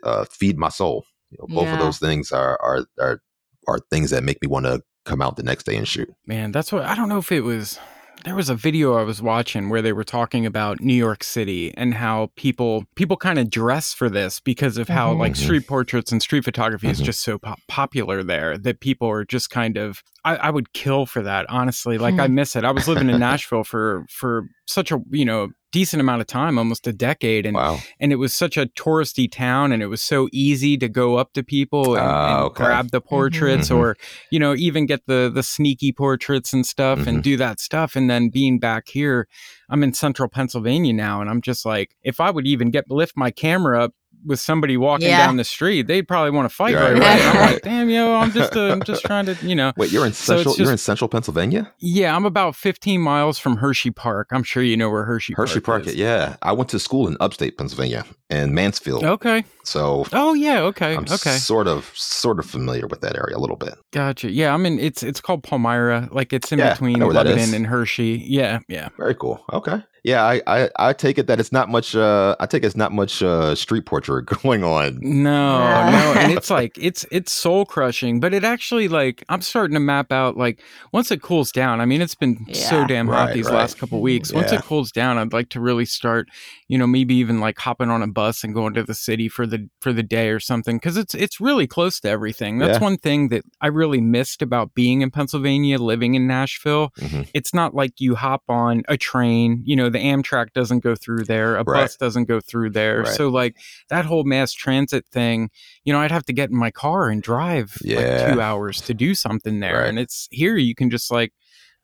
[0.04, 1.04] uh, feed my soul.
[1.30, 3.20] You know, both of those things are are are
[3.66, 6.14] are things that make me want to come out the next day and shoot.
[6.24, 7.80] Man, that's what I don't know if it was.
[8.24, 11.74] There was a video I was watching where they were talking about New York City
[11.76, 15.18] and how people people kind of dress for this because of how Mhm.
[15.18, 17.04] like street portraits and street photography is Mhm.
[17.04, 20.02] just so po- popular there that people are just kind of.
[20.24, 21.98] I, I would kill for that honestly.
[21.98, 22.20] Like Hmm.
[22.20, 22.64] I miss it.
[22.64, 26.58] I was living in Nashville for for such a you know decent amount of time,
[26.58, 27.80] almost a decade, and Wow.
[27.98, 31.32] and it was such a touristy town, and it was so easy to go up
[31.32, 32.64] to people and, Ah, and okay.
[32.64, 33.76] grab the portraits, Mhm.
[33.76, 33.96] or
[34.30, 37.06] you know, even get the the sneaky portraits and stuff, Mhm.
[37.08, 37.96] and do that stuff.
[37.96, 39.26] And then being back here,
[39.68, 43.16] I'm in central Pennsylvania now, and I'm just like, if I would even get lift
[43.16, 45.26] my camera up with somebody walking Yeah.
[45.26, 47.28] down the street, they'd probably want to fight Right, right, right, away.
[47.28, 49.72] I'm like, damn, yo, I'm just uh, I'm just trying to, you know.
[49.76, 50.56] Wait, you're in So it's central.
[50.56, 51.72] you're in central Pennsylvania.
[51.78, 54.28] Yeah, I'm about 15 miles from Hershey Park.
[54.32, 55.86] I'm sure you know where Hershey, Hershey Park.
[55.86, 55.94] is.
[55.96, 59.04] Yeah, I went to school in upstate Pennsylvania in Mansfield.
[59.04, 59.44] Okay.
[59.64, 60.60] So Oh yeah.
[60.62, 60.94] Okay.
[60.96, 61.36] I'm okay.
[61.36, 63.74] sort of sort of familiar with that area a little bit.
[63.92, 64.30] Gotcha.
[64.30, 64.78] Yeah, I mean.
[64.78, 66.08] It's it's called Palmyra.
[66.10, 68.24] Like it's in Yeah, between know where that Lebanon and Hershey.
[68.26, 68.60] Yeah.
[68.68, 68.88] Yeah.
[68.98, 69.44] Very cool.
[69.52, 69.82] Okay.
[70.04, 71.94] Yeah, I, I, I take it that it's not much.
[71.94, 74.98] Uh, I take it's not much uh, street portrait going on.
[75.00, 75.90] No, Yeah.
[75.90, 79.80] no, and it's like it's it's soul crushing, but it actually like I'm starting to
[79.80, 80.60] map out like
[80.92, 81.80] once it cools down.
[81.80, 83.54] I mean, it's been so damn hot Right, these right.
[83.54, 84.32] last couple weeks.
[84.32, 84.58] Once Yeah.
[84.58, 86.28] it cools down, I'd like to really start,
[86.72, 89.46] you know, maybe even like hopping on a bus and going to the city for
[89.46, 92.56] the for the day or something because it's it's really close to everything.
[92.58, 92.84] That's Yeah.
[92.84, 96.88] one thing that I really missed about being in Pennsylvania, living in Nashville.
[96.98, 97.28] Mhm.
[97.34, 101.24] It's not like you hop on a train, you know, the Amtrak doesn't go through
[101.24, 101.82] there, a Right.
[101.82, 103.00] bus doesn't go through there.
[103.02, 103.08] Right.
[103.08, 103.58] So like
[103.90, 105.50] that whole mass transit thing,
[105.84, 107.98] you know, I'd have to get in my car and drive Yeah.
[108.00, 109.80] like two hours to do something there.
[109.80, 109.88] Right.
[109.90, 111.34] And it's here you can just like,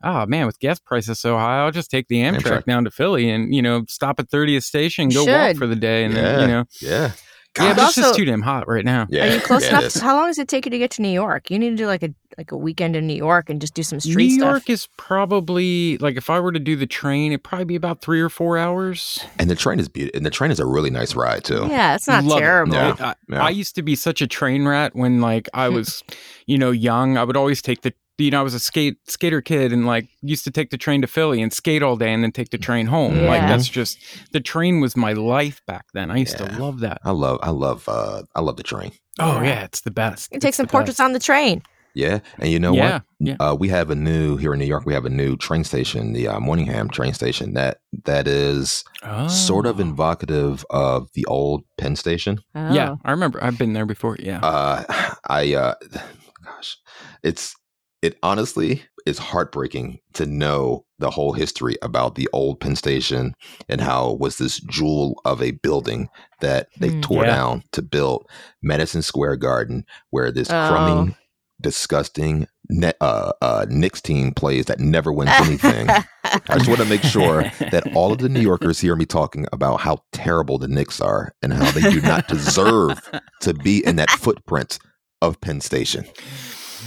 [0.03, 2.65] oh man, with gas prices so high, I'll just take the Amtrak, Amtrak.
[2.65, 6.05] down to Philly and, you know, stop at 30th station, go walk for the day.
[6.05, 6.23] And Yeah.
[6.23, 6.91] then, you know, Yeah.
[6.91, 7.11] yeah,
[7.55, 7.77] Gosh.
[7.77, 9.07] but it's just too damn hot right now.
[9.11, 9.25] Yeah.
[9.25, 9.85] Are you close yeah, enough?
[9.85, 10.01] is.
[10.01, 11.51] How long does it take you to get to New York?
[11.51, 13.83] You need to do like a like a weekend in New York and just do
[13.83, 14.51] some street New stuff.
[14.51, 18.01] York is probably like if I were to do the train, it'd probably be about
[18.01, 19.19] three or four hours.
[19.41, 20.17] And the train is beautiful.
[20.17, 21.67] And the train is a really nice ride too.
[21.69, 22.75] yeah, it's not Love terrible.
[22.75, 22.93] Yeah.
[22.93, 23.45] It- I, Yeah.
[23.45, 25.75] I used to be such a train rat when like I hmm.
[25.75, 26.05] was,
[26.47, 27.17] you know, young.
[27.19, 30.09] I would always take the you know, I was a skate skater kid and like
[30.23, 32.59] used to take the train to Philly and skate all day and then take the
[32.59, 33.17] train home.
[33.25, 33.99] Like that's just
[34.33, 36.11] the train was my life back then.
[36.11, 36.49] I used Yeah.
[36.49, 36.99] to love that.
[37.05, 37.39] I love.
[37.43, 37.89] I love.
[37.89, 38.93] Uh, I love the train.
[39.21, 39.45] Oh Yeah.
[39.49, 40.31] yeah, it's the best.
[40.31, 41.05] You can take It's some portraits best.
[41.07, 41.63] on the train.
[41.95, 42.21] Yeah.
[42.39, 43.03] And you know yeah, what?
[43.19, 43.37] yeah.
[43.41, 44.85] Uh, we have a new here in New York.
[44.87, 47.55] We have a new train station, the uh, Moynihan train station.
[47.55, 48.85] That that is
[49.29, 49.83] sort of Oh.
[49.89, 52.41] evocative of the old Penn Station.
[52.55, 52.73] Oh.
[52.73, 53.43] Yeah, I remember.
[53.43, 54.17] I've been there before.
[54.21, 54.39] Yeah.
[54.41, 54.85] Uh,
[55.29, 55.75] I uh,
[56.45, 56.77] gosh,
[57.25, 57.57] it's
[58.03, 63.35] it honestly is heartbreaking to know the whole history about the old Penn Station
[63.69, 66.09] and how it was this jewel of a building
[66.41, 67.01] that they Hmm.
[67.01, 67.35] tore Yeah.
[67.35, 68.27] down to build
[68.63, 70.67] Madison Square Garden, where this Oh.
[70.69, 71.17] crummy,
[71.61, 75.89] disgusting net, uh, uh, Knicks team plays that never wins anything.
[75.89, 79.47] I just want to make sure that all of the New Yorkers hear me talking
[79.53, 83.01] about how terrible the Knicks are and how they do not deserve
[83.41, 84.79] to be in that footprint
[85.21, 86.05] of Penn Station.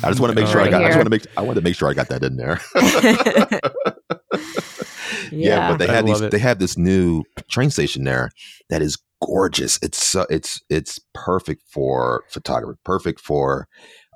[0.03, 0.81] I just want to make sure I Right got.
[0.83, 1.25] I just want to make.
[1.37, 2.59] I want to make sure I got that in there.
[5.31, 6.21] yeah, but they had these.
[6.21, 6.31] it.
[6.31, 8.29] They have this new train station there
[8.69, 9.79] that is gorgeous.
[9.81, 12.79] It's so, it's it's perfect for photography.
[12.83, 13.67] Perfect for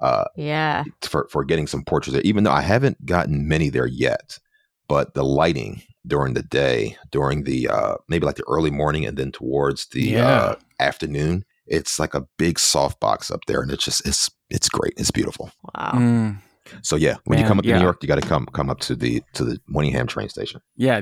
[0.02, 0.84] uh yeah.
[1.02, 2.21] for for getting some portraits there.
[2.24, 4.39] Even though I haven't gotten many there yet,
[4.88, 9.17] but the lighting during the day, during the uh maybe like the early morning and
[9.17, 10.28] then towards the Yeah.
[10.28, 14.93] uh, afternoon, it's like a big softbox up there, and it's just it's it's great.
[14.97, 15.51] It's beautiful.
[15.75, 15.91] Wow.
[15.95, 16.38] Mm,
[16.81, 17.77] So yeah, when you come up to yeah.
[17.77, 20.62] New York, you got to come come up to the to the Moynihan train station.
[20.75, 21.01] yeah,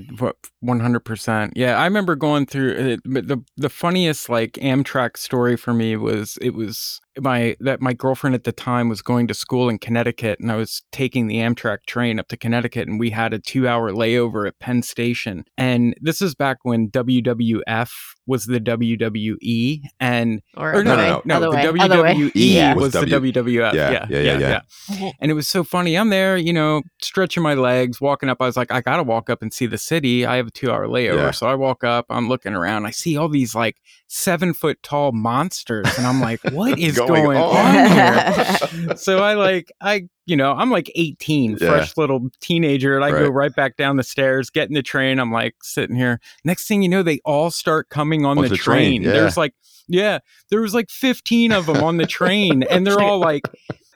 [0.60, 1.53] one hundred percent.
[1.56, 5.95] Yeah, I remember going through it, but the the funniest like Amtrak story for me
[5.95, 9.78] was it was my that my girlfriend at the time was going to school in
[9.78, 13.39] Connecticut, and I was taking the Amtrak train up to Connecticut, and we had a
[13.39, 17.91] two hour layover at Penn Station, and this is back when WWF
[18.26, 21.08] was the WWE, and Or, or other no, way.
[21.10, 21.63] no, no, the way.
[21.63, 22.73] WWE Yeah.
[22.73, 23.73] was, Was the W- WWF.
[23.73, 24.60] Yeah, Yeah, yeah, yeah, yeah.
[24.91, 25.12] Mhm.
[25.19, 25.95] And it was so funny.
[25.97, 28.38] I'm there, you know, stretching my legs, walking up.
[28.41, 30.26] I was like, I gotta walk up and see the city.
[30.26, 31.32] I have a two hour layover, Yeah.
[31.32, 32.06] so I walk up.
[32.10, 32.86] I'm looking around.
[32.86, 33.76] I see all these like
[34.15, 37.89] seven foot tall monsters, and I'm like, what is Going going, on?
[37.89, 38.95] here?
[38.95, 41.67] so I like I you know I'm like 18, Yeah.
[41.67, 43.28] fresh little teenager, and I go Right.
[43.34, 45.19] right back down the stairs, get in the train.
[45.19, 46.19] I'm like sitting here.
[46.45, 49.02] Next thing you know, they all start coming on the the train, train.
[49.02, 49.12] yeah.
[49.21, 49.54] There's like
[49.88, 53.43] yeah, there was like 15 of them on the train, and they're all like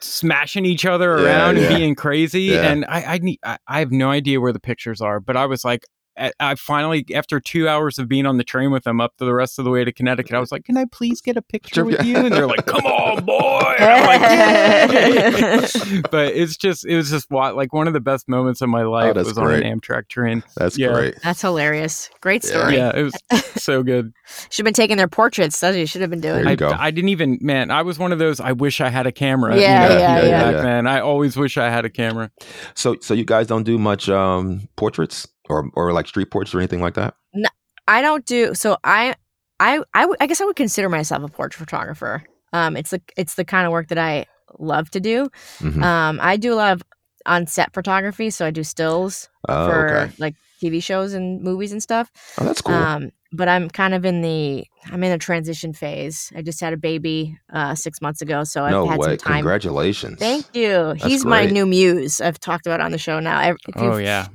[0.00, 1.62] smashing each other Yeah, around yeah.
[1.62, 2.42] and being crazy.
[2.42, 2.70] Yeah.
[2.70, 5.46] And I I, need, I I have no idea where the pictures are, but I
[5.46, 5.84] was like.
[6.18, 9.24] I- I finally, after two hours of being on the train with them up to
[9.24, 11.42] the rest of the way to Connecticut, I was like, "Can I please get a
[11.42, 16.84] picture with you?" And they're like, "Come on, boy!" I'm like, "Yay!" but it's just,
[16.84, 19.28] it was just what, like one of the best moments of my life Oh, that's
[19.28, 20.42] was on an Amtrak train.
[20.56, 20.92] That's Yeah.
[20.92, 21.14] great.
[21.22, 22.10] That's hilarious.
[22.20, 22.76] Great story.
[22.76, 24.12] Yeah, it was so good.
[24.50, 25.58] Should have been taking their portraits.
[25.60, 26.44] That's what you should have been doing.
[26.56, 26.86] There I.
[26.88, 28.40] I didn't even, man, I was one of those.
[28.40, 29.56] I wish I had a camera.
[29.58, 30.52] Yeah, you know, yeah, you know, yeah.
[30.52, 30.86] back then.
[30.86, 32.30] I always wish I had a camera.
[32.74, 36.58] So so you guys don't do much um portraits or or like street portraits or
[36.58, 37.14] anything like that.
[37.34, 37.48] No,
[37.86, 38.76] I don't do so.
[38.84, 39.14] I
[39.60, 42.22] I I, w- I guess I would consider myself a portrait photographer.
[42.52, 44.26] Um, it's the it's the kind of work that I
[44.58, 45.28] love to do.
[45.58, 45.82] Mhm.
[45.82, 46.82] Um, I do a lot of
[47.26, 50.12] on set photography, so I do stills oh, for okay.
[50.18, 52.10] like TV shows and movies and stuff.
[52.38, 52.74] Oh, that's cool.
[52.74, 56.32] Um, but I'm kind of in the I'm in a transition phase.
[56.34, 59.08] I just had a baby uh, six months ago, so I've no had way.
[59.10, 59.32] some time.
[59.36, 60.18] Congratulations.
[60.18, 60.92] Thank you.
[60.98, 62.20] He's my new muse.
[62.20, 63.50] I've talked about on the show now.
[63.50, 64.28] If Oh yeah.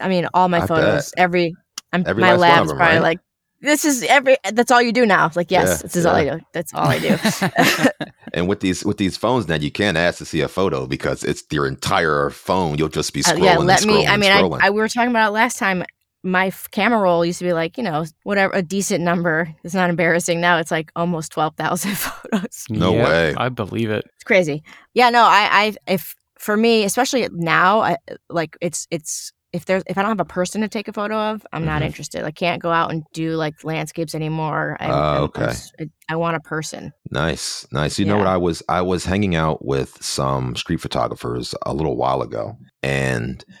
[0.00, 1.54] I mean, all my I photos, every,
[1.92, 3.02] I'm, Every my last one lab's them, probably right?
[3.02, 3.20] like,
[3.60, 5.30] this is every, that's all you do now.
[5.36, 6.40] Like, yes, Yeah, this is all I do.
[6.52, 7.16] That's all I do.
[8.34, 11.22] And with these with these phones now, you can't ask to see a photo because
[11.22, 12.78] it's your entire phone.
[12.78, 13.44] You'll just be Uh, scrolling.
[13.44, 14.40] yeah, and let me, I mean, I.
[14.66, 15.84] I, we were talking about it last time.
[16.22, 19.52] My f- camera roll used to be like, you know, whatever, a decent number.
[19.64, 20.40] It's not embarrassing.
[20.40, 22.64] Now it's like almost 12,000 photos.
[22.70, 23.34] No Yep, way.
[23.36, 24.04] I believe it.
[24.14, 24.62] It's crazy.
[24.94, 27.96] Yeah, no, I, I, if, for me, especially now, I,
[28.30, 31.14] like it's, it's, if there's, if I don't have a person to take a photo
[31.16, 31.86] of, I'm not Mhm.
[31.86, 32.24] interested.
[32.24, 34.76] I can't go out and do like landscapes anymore.
[34.80, 35.44] I, Oh, I'm- I'm okay.
[35.44, 36.92] s- I, I want a person.
[37.10, 37.98] Nice, nice.
[37.98, 38.26] You know what?
[38.28, 43.44] I was I was hanging out with some street photographers a little while ago, and
[43.48, 43.54] I-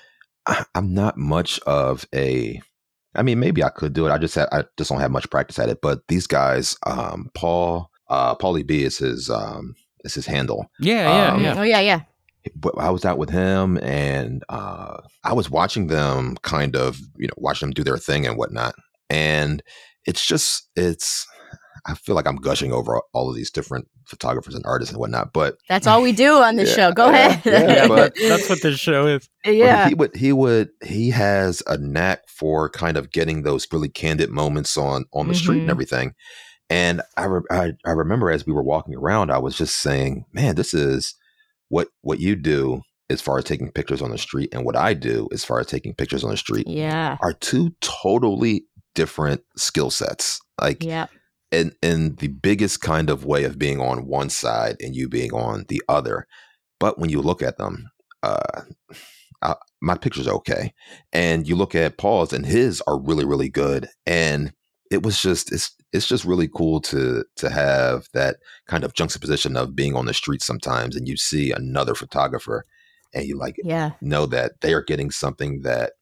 [0.74, 2.60] I'm not much of a.
[3.14, 4.10] I mean, maybe I could do it.
[4.10, 5.80] I just have, I just don't have much practice at it.
[5.82, 9.74] But these guys, um, Paul, uh, Paulie B is his um
[10.04, 10.70] is his handle.
[10.80, 11.54] Yeah, yeah, Um, yeah.
[11.58, 12.00] Oh yeah, yeah.
[12.56, 17.28] But I was out with him, and uh, I was watching them, kind of, you
[17.28, 18.74] know, watching them do their thing and whatnot.
[19.08, 19.62] And
[20.06, 21.24] it's just, it's.
[21.86, 25.32] I feel like I'm gushing over all of these different photographers and artists and whatnot,
[25.32, 26.92] but That's all we do on this Yeah, show.
[26.92, 27.42] Go yeah, ahead.
[27.44, 29.28] yeah, Yeah, but- that's what this show is.
[29.44, 29.88] Yeah.
[29.88, 34.30] he would he would he has a knack for kind of getting those really candid
[34.30, 35.72] moments on on the street and Mhm.
[35.72, 36.14] everything.
[36.70, 40.24] And I, re- I I remember as we were walking around, I was just saying,
[40.32, 41.14] "Man, this is
[41.68, 44.94] what what you do as far as taking pictures on the street, and what I
[44.94, 47.18] do as far as taking pictures on the street Yeah.
[47.20, 48.64] are two totally
[48.94, 50.40] different skill sets.
[50.60, 51.06] Like, Yeah.
[51.52, 55.32] In in the biggest kind of way of being on one side and you being
[55.32, 56.26] on the other.
[56.80, 57.90] But when you look at them,
[58.22, 58.62] uh,
[59.42, 60.72] I, my picture's okay,
[61.12, 63.88] and you look at Paul's, and his are really really good.
[64.06, 64.52] And
[64.90, 68.36] it was just it's it's just really cool to to have that
[68.66, 72.64] kind of juxtaposition of being on the street sometimes, and you see another photographer,
[73.14, 73.92] and you like Yeah.
[74.00, 75.92] know that they are getting something that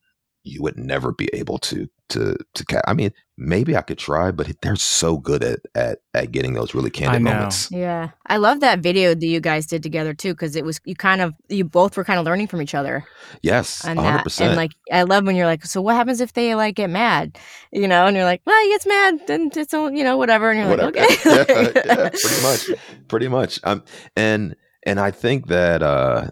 [0.44, 2.82] you would never be able to to to catch.
[2.86, 6.74] I mean, maybe I could try, but they're so good at at at getting those
[6.74, 7.32] really candid know.
[7.32, 7.70] moments.
[7.70, 8.10] Yeah.
[8.26, 11.20] I love that video that you guys did together too, because it was you kind
[11.20, 13.04] of you both were kind of learning from each other
[13.42, 14.40] Yes, on a hundred that.
[14.40, 17.38] And like I love when you're like, so what happens if they like get mad?
[17.72, 20.50] You know, and you're like, well, he gets mad, then it's all you know, whatever.
[20.50, 20.92] And you're Whatever.
[20.92, 21.72] like, yeah, okay.
[21.86, 22.70] yeah, pretty much,
[23.08, 23.60] pretty much.
[23.64, 23.82] Um,
[24.16, 24.54] and
[24.86, 26.28] and I think that uh,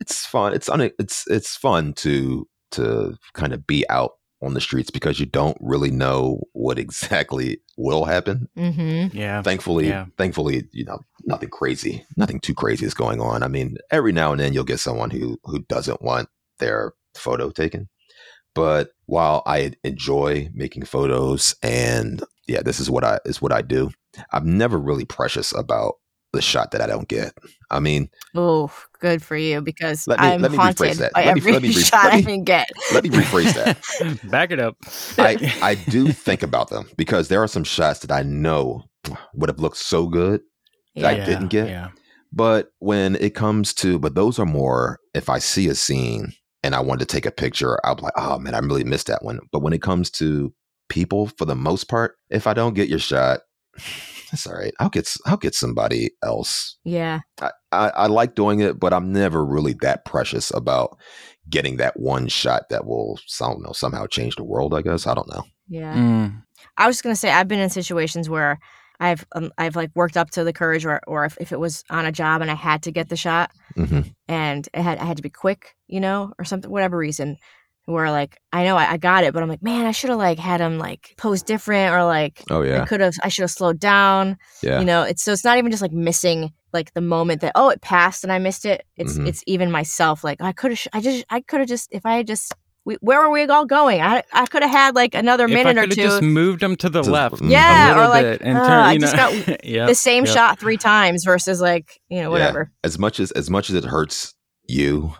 [0.00, 0.54] it's fun.
[0.54, 4.12] It's un- it's it's fun to to kind of be out
[4.42, 8.48] on the streets because you don't really know what exactly will happen.
[8.56, 9.16] mm-hmm.
[9.16, 9.42] Yeah.
[9.42, 10.06] thankfully Yeah.
[10.18, 14.32] thankfully you know nothing crazy nothing too crazy is going on i mean every now
[14.32, 16.28] and then you'll get someone who who doesn't want
[16.58, 17.88] their photo taken
[18.54, 23.62] but while i enjoy making photos and yeah this is what i is what i
[23.62, 23.90] do
[24.32, 25.94] i'm never really precious about
[26.32, 27.32] the shot that i don't get
[27.70, 31.12] i mean Oh, good for you because Let me- I'm let me rephrase haunted that.
[31.12, 32.70] by Let me- every let me shot let I me- can get.
[32.94, 33.78] let me rephrase that
[34.30, 34.76] Back it up.
[35.18, 38.84] I, I do think about them because there are some shots that i know
[39.34, 40.40] would have looked so good
[40.94, 41.68] that I didn't get.
[41.68, 41.88] Yeah.
[42.32, 46.74] But when it comes to, but those are more if I see a scene and
[46.74, 49.22] I want to take a picture, I'll be like, oh man, I really missed that
[49.24, 49.40] one.
[49.52, 50.52] But when it comes to
[50.88, 53.40] people, for the most part, if I don't get your shot,
[54.32, 54.72] it's all right.
[54.80, 56.76] I'll get s- I'll get somebody else.
[56.84, 57.20] Yeah.
[57.40, 60.96] I, I, I like doing it, but I'm never really that precious about
[61.48, 64.74] getting that one shot that will I don't know somehow change the world.
[64.74, 65.44] I guess I don't know.
[65.68, 65.96] Yeah.
[65.96, 66.42] Mm.
[66.76, 68.58] I was just gonna say I've been in situations where
[69.00, 71.82] I've um, I've like worked up to the courage, or or if, if it was
[71.90, 75.04] on a job and I had to get the shot, hmm and it had I
[75.04, 77.36] had to be quick, you know, or something, whatever reason,
[77.86, 80.18] where like I know I, I got it, but I'm like, man, I should have
[80.18, 83.42] like had him like pose different, or like Oh yeah, I could have I should
[83.42, 84.78] have slowed down, yeah.
[84.78, 85.02] you know.
[85.02, 88.22] It's so it's not even just like missing like the moment that oh it passed
[88.24, 88.84] and I missed it.
[88.96, 89.26] It's Mhm.
[89.28, 92.16] it's even myself like I could have I just I could have just if I
[92.18, 94.00] had just we, where were we all going?
[94.00, 95.94] I I could have had like another If minute I or two.
[96.02, 97.40] just moved them to the Just- left.
[97.42, 99.94] Yeah, a or like, bit and "Ah, turn, I you just know, got yep, the
[99.94, 100.34] same yep.
[100.34, 102.28] shot three times versus like you know Yeah.
[102.28, 102.72] whatever.
[102.84, 104.34] as much as as much as it hurts
[104.68, 105.12] you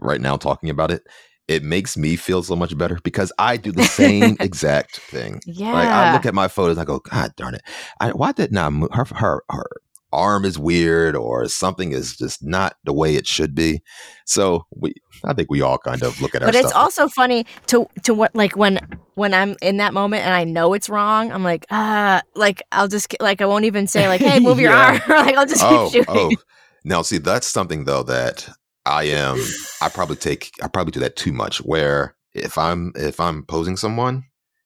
[0.00, 1.02] right now talking about it
[1.48, 5.72] it makes me feel so much better because i do the same exact thing Yeah,
[5.72, 7.62] like i look at my photos and i go god darn it
[8.00, 9.66] I, why didn't i move her her her
[10.12, 13.82] arm is weird or something is just not the way it should be.
[14.24, 14.94] So we,
[15.24, 18.14] I think we all kind of look at our But it's also funny to to
[18.14, 18.78] what like when
[19.14, 22.88] when I'm in that moment and I know it's wrong, I'm like ah, like I'll
[22.88, 24.98] just like I won't even say like hey move your Yeah.
[24.98, 26.36] arm, like I'll just oh, keep shooting.
[26.38, 26.42] oh.
[26.84, 28.48] Now, see, that's something though that
[28.88, 29.38] I am.
[29.82, 30.50] I probably take.
[30.62, 31.58] I probably do that too much.
[31.58, 34.24] Where if I'm if I'm posing someone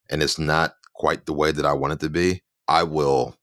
[0.09, 3.35] and it's not quite the way that I want it to be, I will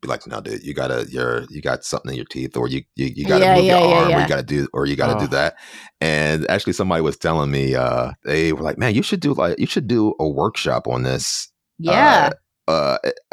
[0.00, 1.06] be like, "No, dude, you gotta.
[1.10, 3.72] You're you got something in your teeth, or you you, you gotta Yeah, move yeah,
[3.72, 5.18] your yeah, arm, or you gotta do, or you gotta Oh.
[5.20, 5.56] do that."
[6.00, 9.58] And actually, somebody was telling me, uh, they were like, "Man, you should do like
[9.58, 12.30] you should do a workshop on this Yeah,
[12.68, 12.98] uh,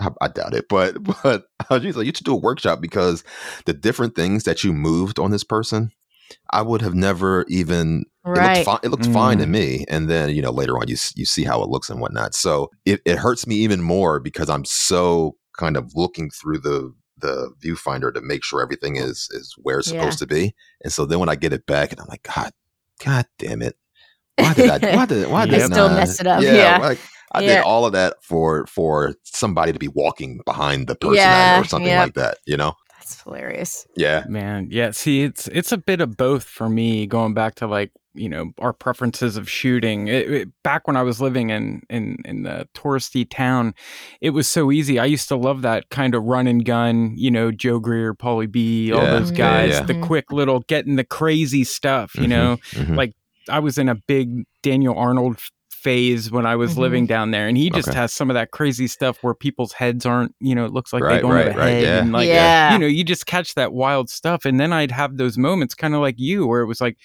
[0.00, 3.24] I, I doubt it, but but I was like, you should do a workshop because
[3.66, 5.90] the different things that you moved on this person,
[6.50, 8.04] I would have never even.
[8.24, 8.54] It right.
[8.54, 8.78] looked fine.
[8.84, 9.50] It looked fine to Mm.
[9.50, 12.34] me, and then you know later on you you see how it looks and whatnot.
[12.34, 16.92] So it, it hurts me even more because I'm so kind of looking through the
[17.18, 19.98] the viewfinder to make sure everything is is where it's Yeah.
[19.98, 20.54] supposed to be.
[20.82, 22.52] And so then when I get it back, and I'm like, God,
[23.04, 23.76] God damn it.
[24.36, 24.96] Why did I?
[24.96, 25.28] Why did?
[25.28, 26.78] Why I did still mess it up, Yeah, yeah.
[26.78, 26.98] like
[27.32, 27.46] I Yeah.
[27.56, 31.64] did all of that for for somebody to be walking behind the person Yeah, or
[31.64, 31.98] something yep.
[32.06, 32.38] like that.
[32.46, 32.74] You know?
[33.10, 33.86] That's hilarious.
[33.96, 34.24] Yeah.
[34.28, 34.90] Man, yeah.
[34.92, 37.06] See, it's it's a bit of both for me.
[37.06, 40.08] Going back to like you know our preferences of shooting.
[40.08, 43.74] It, it- back when I was living in in in the touristy town,
[44.20, 44.98] it was so easy.
[44.98, 47.14] I used to love that kind of run and gun.
[47.16, 49.70] You know, Joe Greer, Paulie B, all those guys.
[49.74, 49.82] yeah.
[49.82, 50.02] The Mhm.
[50.02, 52.14] quick little getting the crazy stuff.
[52.14, 52.96] You Mhm, know, mhm.
[52.96, 53.12] like
[53.48, 55.50] I was in a big Daniel Arnold f-
[55.82, 56.78] phase when I was Mhm.
[56.78, 57.98] living down there, and he just Okay.
[57.98, 60.34] has some of that crazy stuff where people's heads aren't.
[60.40, 62.00] You know, it looks like they Right, don't right, have a right, head, yeah.
[62.02, 62.72] and like yeah.
[62.72, 64.44] you know, you just catch that wild stuff.
[64.44, 66.96] And then I'd have those moments kind of like you, where it was like,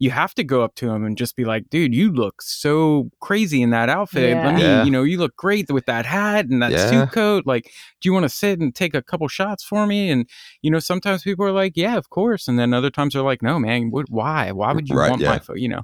[0.00, 3.10] you have to go up to him and just be like, dude, you look so
[3.20, 4.36] crazy in that outfit.
[4.36, 4.84] Let me, Yeah.
[4.84, 6.90] you know, you look great with that hat and that Yeah.
[6.90, 7.46] suit coat.
[7.46, 7.70] Like,
[8.00, 10.10] do you want to sit and take a couple shots for me?
[10.10, 10.28] And,
[10.62, 12.48] you know, sometimes people are like, yeah, of course.
[12.48, 14.50] And then other times they're like, no, man, what, why?
[14.50, 15.28] Why would you Right, want yeah.
[15.28, 15.58] my photo?
[15.58, 15.82] You know,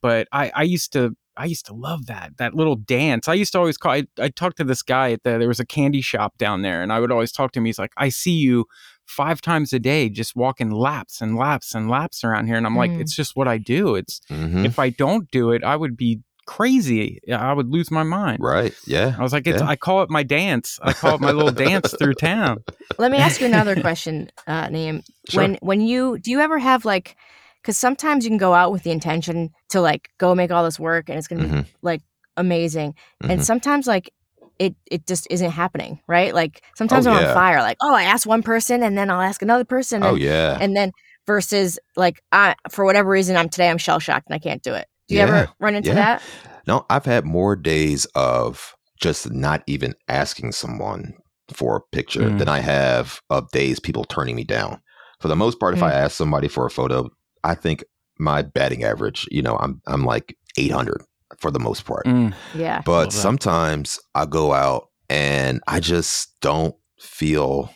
[0.00, 3.28] but I, I used to, I used to love that that little dance.
[3.28, 3.92] I used to always call.
[3.92, 6.82] I, I talked to this guy at the there was a candy shop down there,
[6.82, 7.64] and I would always talk to him.
[7.64, 8.66] He's like, "I see you
[9.06, 12.76] five times a day, just walking laps and laps and laps around here," and I'm
[12.76, 13.00] like, Mm.
[13.00, 13.94] "It's just what I do.
[13.94, 14.64] It's Mhm.
[14.64, 17.18] if I don't do it, I would be crazy.
[17.32, 18.74] I would lose my mind." Right.
[18.86, 19.14] Yeah.
[19.18, 19.68] I was like, "It's Yeah.
[19.68, 20.78] I call it my dance.
[20.82, 22.58] I call it my little dance through town."
[22.98, 25.02] Let me ask you another question, uh, Naeem.
[25.28, 25.42] Sure.
[25.42, 27.16] When when you do you ever have like
[27.62, 30.78] because sometimes you can go out with the intention to like go make all this
[30.80, 32.02] work and it's gonna be Mhm, like
[32.36, 33.30] amazing, mhm.
[33.30, 34.12] and sometimes like
[34.58, 36.34] it it just isn't happening, right?
[36.34, 37.28] Like sometimes Oh, I'm yeah.
[37.28, 40.10] on fire, like oh I asked one person and then I'll ask another person, oh
[40.10, 40.58] and, yeah.
[40.60, 40.92] and then
[41.26, 44.74] versus like I for whatever reason I'm today I'm shell shocked and I can't do
[44.74, 44.86] it.
[45.08, 45.94] Do you Yeah, ever run into yeah.
[45.94, 46.22] that?
[46.66, 51.14] No, I've had more days of just not even asking someone
[51.52, 52.38] for a picture Mm.
[52.38, 54.80] than I have of days people turning me down.
[55.20, 57.08] For the most part, if I ask somebody for a photo,
[57.44, 57.84] I think
[58.18, 61.02] my batting average, you know, I'm I'm like 800
[61.38, 62.04] for the most part.
[62.06, 62.34] Mm.
[62.54, 62.76] Yeah.
[62.76, 63.12] Love But that.
[63.12, 67.70] sometimes I go out and I just don't feel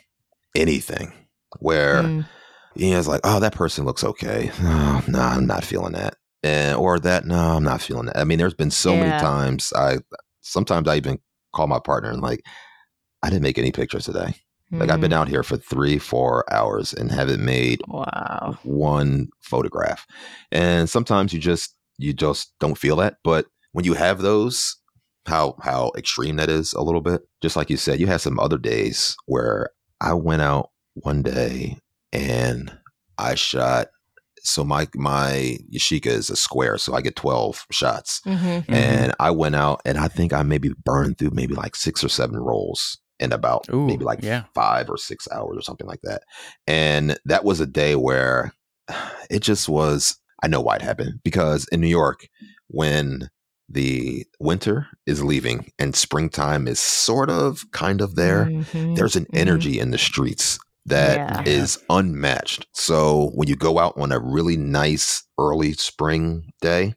[0.54, 1.12] anything.
[1.60, 2.26] Where Mm.
[2.74, 4.50] you know, it's like, oh, that person looks okay.
[4.62, 6.14] No, no, I'm not feeling that.
[6.42, 8.18] And or that, no, I'm not feeling that.
[8.18, 9.00] I mean, there's been so Yeah.
[9.04, 9.98] many times I
[10.42, 11.18] sometimes I even
[11.54, 12.44] call my partner and like,
[13.22, 14.34] I didn't make any pictures today.
[14.72, 15.16] Like I've been Mm.
[15.16, 18.58] out here for three, four hours and haven't made Wow.
[18.64, 20.06] one photograph.
[20.50, 23.16] And sometimes you just you just don't feel that.
[23.24, 24.76] But when you have those,
[25.26, 27.22] how how extreme that is a little bit.
[27.42, 31.78] Just like you said, you had some other days where I went out one day
[32.12, 32.76] and
[33.18, 33.88] I shot
[34.42, 38.20] so my my Yashica is a square, so I get twelve shots.
[38.26, 38.46] Mm-hmm.
[38.46, 38.64] Mhm.
[38.68, 42.08] And I went out and I think I maybe burned through maybe like six or
[42.08, 44.44] seven rolls in about Ooh, maybe like yeah.
[44.54, 46.22] five or six hours or something like that.
[46.66, 48.52] And that was a day where
[49.30, 52.28] it just was, I know why it happened because in New York,
[52.68, 53.28] when
[53.68, 58.94] the winter is leaving and springtime is sort of kind of there, Mhm.
[58.96, 59.38] there's an Mhm.
[59.38, 61.96] energy in the streets that is Yeah.
[61.96, 62.66] unmatched.
[62.74, 66.94] So when you go out on a really nice early spring day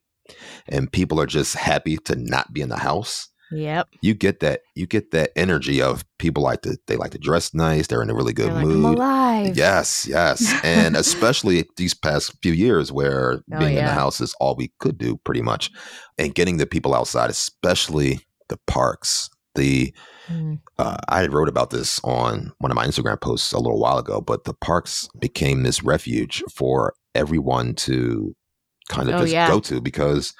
[0.67, 3.87] and people are just happy to not be in the house, Yep.
[4.01, 7.53] you get that you get that energy of people like to they like to dress
[7.53, 8.97] nice, they're in a really good like, mood.
[8.97, 9.57] alive.
[9.57, 10.53] Yes, yes.
[10.63, 14.71] And especially these past few years where Oh, being in the house is all we
[14.79, 15.71] could do pretty much.
[16.17, 18.19] And getting the people outside, especially
[18.49, 19.29] the parks.
[19.55, 19.93] The
[20.29, 20.59] Mm.
[20.77, 24.21] uh, I wrote about this on one of my Instagram posts a little while ago,
[24.21, 28.35] but the parks became this refuge for everyone to
[28.89, 29.47] kind of Oh, just yeah.
[29.47, 30.33] go to because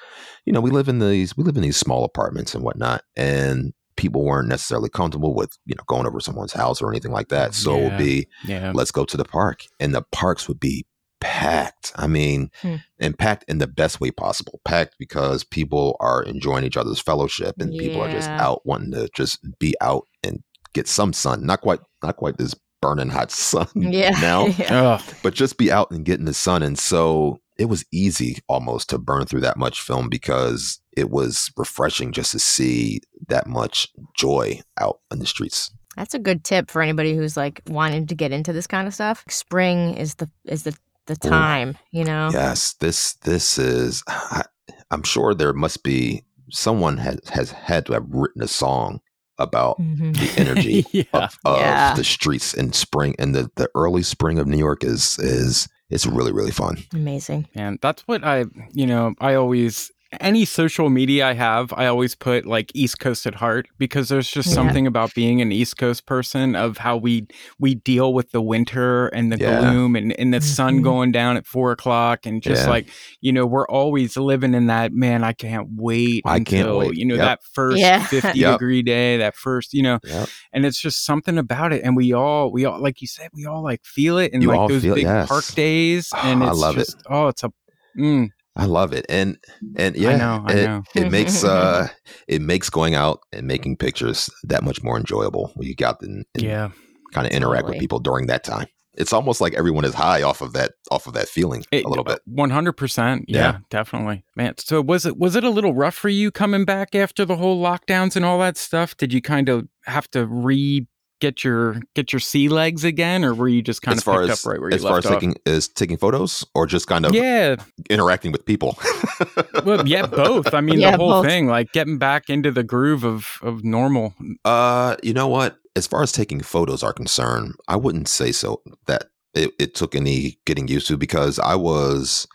[0.46, 3.72] you know we live in these we live in these small apartments and whatnot, and
[3.96, 7.54] people weren't necessarily comfortable with you know going over someone's house or anything like that.
[7.54, 8.72] So it would be Yeah.
[8.74, 10.86] let's go to the park, and the parks would be
[11.20, 11.92] packed.
[11.96, 12.76] I mean, Hmm.
[12.98, 14.60] and packed in the best way possible.
[14.64, 19.08] Packed because people are enjoying each other's fellowship, and people are just out wanting to
[19.14, 21.44] just be out and get some sun.
[21.44, 24.18] Not quite, not quite this burning hot sun Yeah.
[24.20, 25.02] now, yeah.
[25.22, 26.62] But just be out and get in the sun.
[26.62, 31.52] And so it was easy almost to burn through that much film because it was
[31.56, 33.86] refreshing just to see that much
[34.16, 35.70] joy out in the streets.
[35.96, 38.94] That's a good tip for anybody who's like wanting to get into this kind of
[38.94, 39.24] stuff.
[39.28, 40.74] Spring is the is the
[41.06, 41.28] the Ooh.
[41.30, 42.30] time, you know.
[42.32, 44.02] Yes, this this is.
[44.08, 44.44] I,
[44.90, 49.00] I'm sure there must be someone has has had to have written a song
[49.38, 50.14] about Mhm.
[50.16, 51.02] the energy yeah.
[51.12, 51.94] of, of Yeah.
[51.94, 56.06] the streets in spring and the, the early spring of New York is is it's
[56.06, 56.78] really really fun.
[56.94, 57.48] Amazing.
[57.54, 62.16] And that's what I, you know, I always, any social media I have, I always
[62.16, 64.54] put like East Coast at heart because there's just Yeah.
[64.54, 67.28] something about being an East Coast person of how we
[67.60, 69.60] we deal with the winter and the Yeah.
[69.60, 70.82] gloom and, and the sun Mhm.
[70.82, 72.70] going down at four o'clock and just Yeah.
[72.70, 72.88] like
[73.20, 76.96] you know we're always living in that man I can't wait I can't wait.
[76.96, 77.24] you know Yep.
[77.24, 78.02] that first Yeah.
[78.06, 78.52] 50 Yep.
[78.58, 80.28] degree day that first you know Yep.
[80.52, 83.46] and it's just something about it and we all we all like you said we
[83.46, 85.28] all like feel it and You like all those feel it, big yes.
[85.28, 86.80] park days and Ah, I it's love it.
[86.80, 87.52] just oh it's a
[87.96, 89.38] mm, I love it, and
[89.76, 90.82] and yeah, I know, I it, know.
[90.94, 91.88] it makes uh
[92.28, 96.24] it makes going out and making pictures that much more enjoyable when you got and,
[96.34, 96.70] and yeah
[97.12, 98.66] kind of interact with people during that time.
[98.94, 101.88] It's almost like everyone is high off of that off of that feeling It- a
[101.88, 102.20] little bit.
[102.26, 103.24] One hundred percent.
[103.28, 103.58] Yeah, Yeah.
[103.70, 104.24] definitely.
[104.36, 107.36] Man, so was it was it a little rough for you coming back after the
[107.36, 108.96] whole lockdowns and all that stuff?
[108.96, 110.86] Did you kind of have to re
[111.20, 114.20] get your get your sea legs again, or were you just kind As of far
[114.22, 115.20] picked as up right where you as far left as off?
[115.20, 117.56] taking is taking photos or just kind of yeah,
[117.88, 118.78] interacting with people.
[119.64, 120.52] well, yeah, both.
[120.54, 121.26] I mean, Yeah, the whole both.
[121.26, 124.14] thing, like getting back into the groove of of normal.
[124.44, 125.58] Uh, you know what?
[125.76, 129.04] As far as taking photos are concerned, I wouldn't say so that
[129.34, 132.26] it, it took any getting used to because I was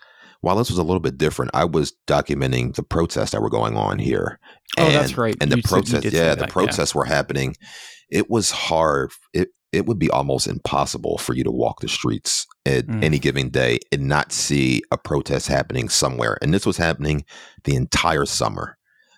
[0.46, 3.76] while this was a little bit different, I was documenting the protests that were going
[3.76, 4.40] on here.
[4.78, 5.36] Oh, that's And- right.
[5.42, 6.52] And the You protests, yeah, that, the yeah.
[6.52, 7.56] protests were happening.
[8.10, 9.12] It was hard.
[9.34, 13.04] It it would be almost impossible for you to walk the streets at Mm.
[13.04, 16.38] any given day and not see a protest happening somewhere.
[16.42, 17.26] And this was happening
[17.66, 18.78] the entire summer.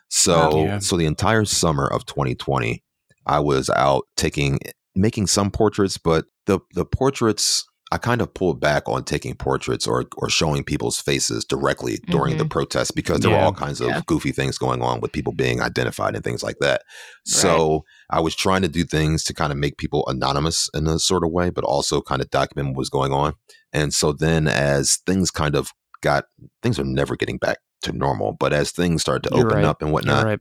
[0.09, 0.63] So Wow.
[0.63, 0.79] Yeah.
[0.79, 2.81] so the entire summer of 2020,
[3.27, 4.59] I was out taking
[4.95, 9.87] making some portraits, but the the portraits I kind of pulled back on taking portraits
[9.87, 13.87] or or showing people's faces directly during the protests because there were all kinds of
[13.89, 14.01] Yeah.
[14.05, 16.81] goofy things going on with people being identified and things like that.
[17.25, 20.99] So I was trying to do things to kind of make people anonymous in a
[20.99, 23.33] sort of way, but also kind of document what was going on.
[23.71, 25.71] And so then as things kind of
[26.01, 26.25] got
[26.61, 29.65] things are never getting back to normal, but as things started to You're open right.
[29.65, 30.39] up and whatnot, right.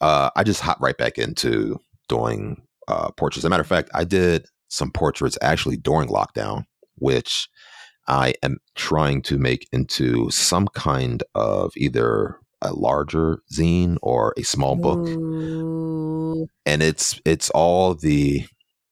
[0.00, 3.38] uh, I just hopped right back into doing uh, portraits.
[3.38, 6.64] As a matter of fact, I did some portraits actually during lockdown,
[6.96, 7.48] which
[8.06, 14.42] I am trying to make into some kind of either a larger zine or a
[14.42, 15.06] small book.
[15.06, 16.46] Ooh.
[16.66, 18.44] and it's it's all the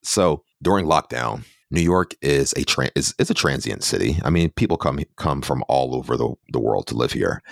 [0.02, 4.18] so during lockdown new york is a tra- is, is a transient city.
[4.22, 7.42] I mean people come come from all over the, the world to live here.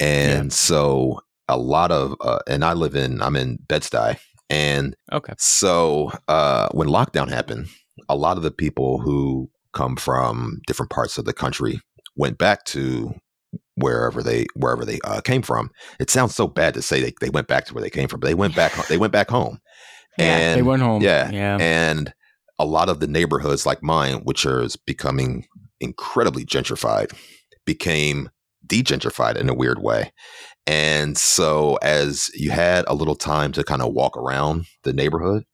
[0.00, 4.18] And so a lot of uh, and i live in i'm in bed-stuy
[4.50, 5.32] and Okay.
[5.38, 7.68] so uh, when lockdown happened,
[8.08, 11.80] a lot of the people who come from different parts of the country
[12.16, 13.14] went back to
[13.74, 15.70] wherever they wherever they uh, came from.
[16.00, 18.20] It sounds so bad to say they, they went back to where they came from,
[18.20, 19.60] but they went back they went back home.
[20.18, 21.02] Yeah, and they went home.
[21.02, 21.58] yeah, Yeah.
[21.60, 22.12] and
[22.58, 25.46] a lot of the neighborhoods like mine, which is becoming
[25.78, 27.12] incredibly gentrified,
[27.66, 28.30] became
[28.66, 30.12] degentrified in a weird way.
[30.66, 35.44] And so as you had a little time to kind of walk around the neighborhood,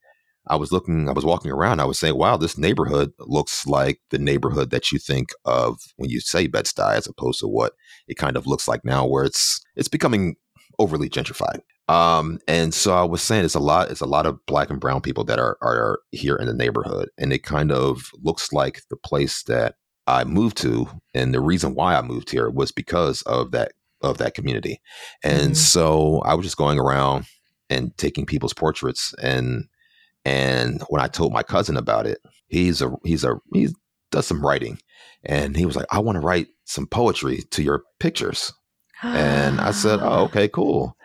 [0.47, 4.01] I was looking, I was walking around, I was saying, wow, this neighborhood looks like
[4.09, 7.73] the neighborhood that you think of when you say Bed-Stuy as opposed to what
[8.07, 10.35] it kind of looks like now where it's it's becoming
[10.79, 11.59] overly gentrified.
[11.89, 14.79] Um, and so I was saying it's a lot, it's a lot of black and
[14.79, 17.09] brown people that are are here in the neighborhood.
[17.17, 19.75] And it kind of looks like the place that
[20.07, 20.87] I moved to.
[21.13, 23.73] And the reason why I moved here was because of that
[24.03, 24.81] of that community.
[25.23, 25.55] And Mhm.
[25.57, 27.25] so I was just going around
[27.69, 29.65] and taking people's portraits and
[30.25, 33.69] and when I told my cousin about it, he's a he's a he
[34.11, 34.77] does some writing
[35.23, 38.53] and he was like, I want to write some poetry to your pictures.
[39.03, 40.95] And I said, "Oh, okay, cool."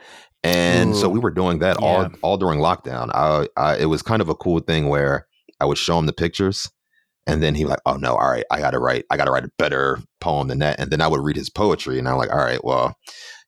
[0.44, 3.10] And so we were doing that all all during lockdown.
[3.12, 5.26] I, I it was kind of a cool thing where
[5.60, 6.70] I would show him the pictures,
[7.28, 9.26] and then he was like, "Oh no, all right, I got to write, I got
[9.26, 12.08] to write a better poem than that." And then I would read his poetry, and
[12.08, 12.96] I'm like, "All right, well,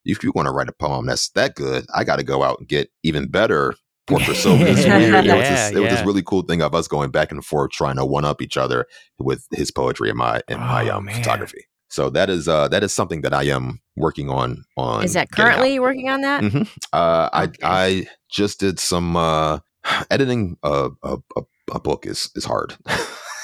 [0.04, 2.58] if you want to write a poem that's that good, I got to go out
[2.60, 3.74] and get even better
[4.06, 4.36] portrait.
[4.36, 5.26] So it was weird.
[5.26, 7.44] It was, Yeah, this, it was this really cool thing of us going back and
[7.44, 8.86] forth trying to one up each other
[9.18, 11.64] with his poetry and my and my Oh, um, photography.
[11.88, 15.30] So that is uh that is something that I am working on on Is that
[15.32, 16.42] currently working on that?
[16.42, 16.68] Mhm.
[16.92, 17.58] Uh, Okay.
[17.64, 19.58] I I just did some uh,
[20.10, 20.56] editing.
[20.62, 22.76] A, a a a book is is hard,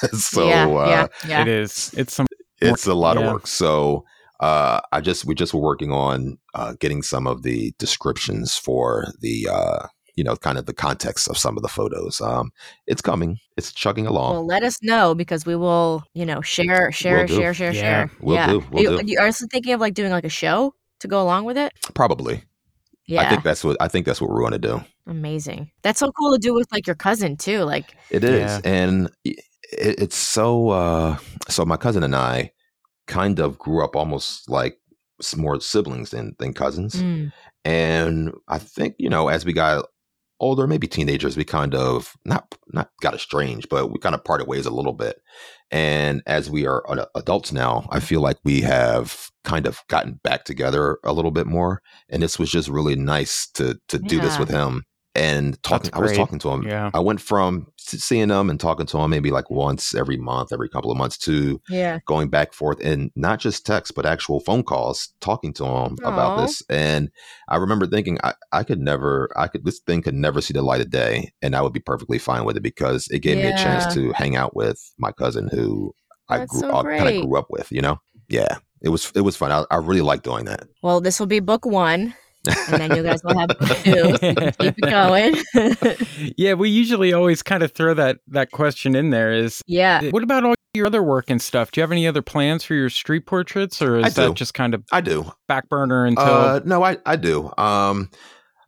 [0.13, 1.43] so yeah, uh, yeah, yeah.
[1.43, 1.93] It is.
[1.97, 2.27] It's some.
[2.61, 3.27] it's a lot Yeah.
[3.27, 3.47] of work.
[3.47, 4.05] So
[4.41, 9.07] uh, I just we just were working on uh, getting some of the descriptions for
[9.21, 9.87] the uh,
[10.17, 12.21] you know kind of the context of some of the photos.
[12.21, 12.51] Um,
[12.87, 13.39] it's coming.
[13.57, 14.33] It's chugging along.
[14.33, 17.37] Well, let us know because we will, you know, share, share, do.
[17.37, 18.11] share, share, Yeah, share.
[18.21, 18.47] will yeah.
[18.49, 19.07] do, will you, do.
[19.13, 21.73] you are also thinking of like doing like a show to go along with it?
[21.95, 22.43] Probably.
[23.09, 23.23] Yeah.
[23.23, 24.81] I think that's what I think that's what we're going to do.
[25.07, 25.71] Amazing.
[25.83, 27.61] That's so cool to do with like your cousin too.
[27.61, 28.61] Like, It is, Yeah.
[28.65, 29.11] and
[29.73, 30.71] it, it's so.
[30.71, 32.53] Uh, so my cousin and I
[33.07, 34.79] kind of grew up almost like
[35.37, 37.33] more siblings than than cousins, mm,
[37.65, 39.87] and I think you know as we got
[40.41, 44.47] older, maybe teenagers, we kind of not not got estranged, but we kind of parted
[44.47, 45.21] ways a little bit.
[45.71, 50.45] And as we are adults now, I feel like we have kind of gotten back
[50.45, 54.39] together a little bit more, and this was just really nice to to do this
[54.39, 54.85] with him
[55.17, 55.91] and talking.
[55.93, 56.91] I was talking to him Yeah.
[56.95, 60.69] I went from seeing them and talking to him maybe like once every month, every
[60.69, 62.01] couple of months to yeah.
[62.07, 66.41] going back forth and not just text, but actual phone calls, talking to them about
[66.41, 66.63] this.
[66.69, 67.11] And
[67.49, 70.63] I remember thinking, I, I could never, I could, this thing could never see the
[70.63, 71.33] light of day.
[71.43, 74.13] And I would be perfectly fine with it because it gave me a chance to
[74.13, 75.95] hang out with my cousin who
[76.29, 78.01] I That's grew so up, kind of grew up with, you know?
[78.29, 78.59] Yeah.
[78.83, 79.53] It was, it was fun.
[79.53, 80.65] I, I really like doing that.
[80.83, 82.15] Well, this will be book one,
[82.49, 84.17] and then you guys will have book two.
[84.17, 86.35] So keep it going.
[86.37, 89.33] yeah, we usually always kind of throw that that question in there.
[89.33, 90.11] Is yeah.
[90.11, 91.71] what about all your other work and stuff?
[91.71, 94.35] Do you have any other plans for your street portraits, or I is that do.
[94.35, 95.31] just kind of I do.
[95.49, 96.25] back burner until?
[96.25, 97.53] Uh, no, I, I do.
[97.59, 98.11] Um,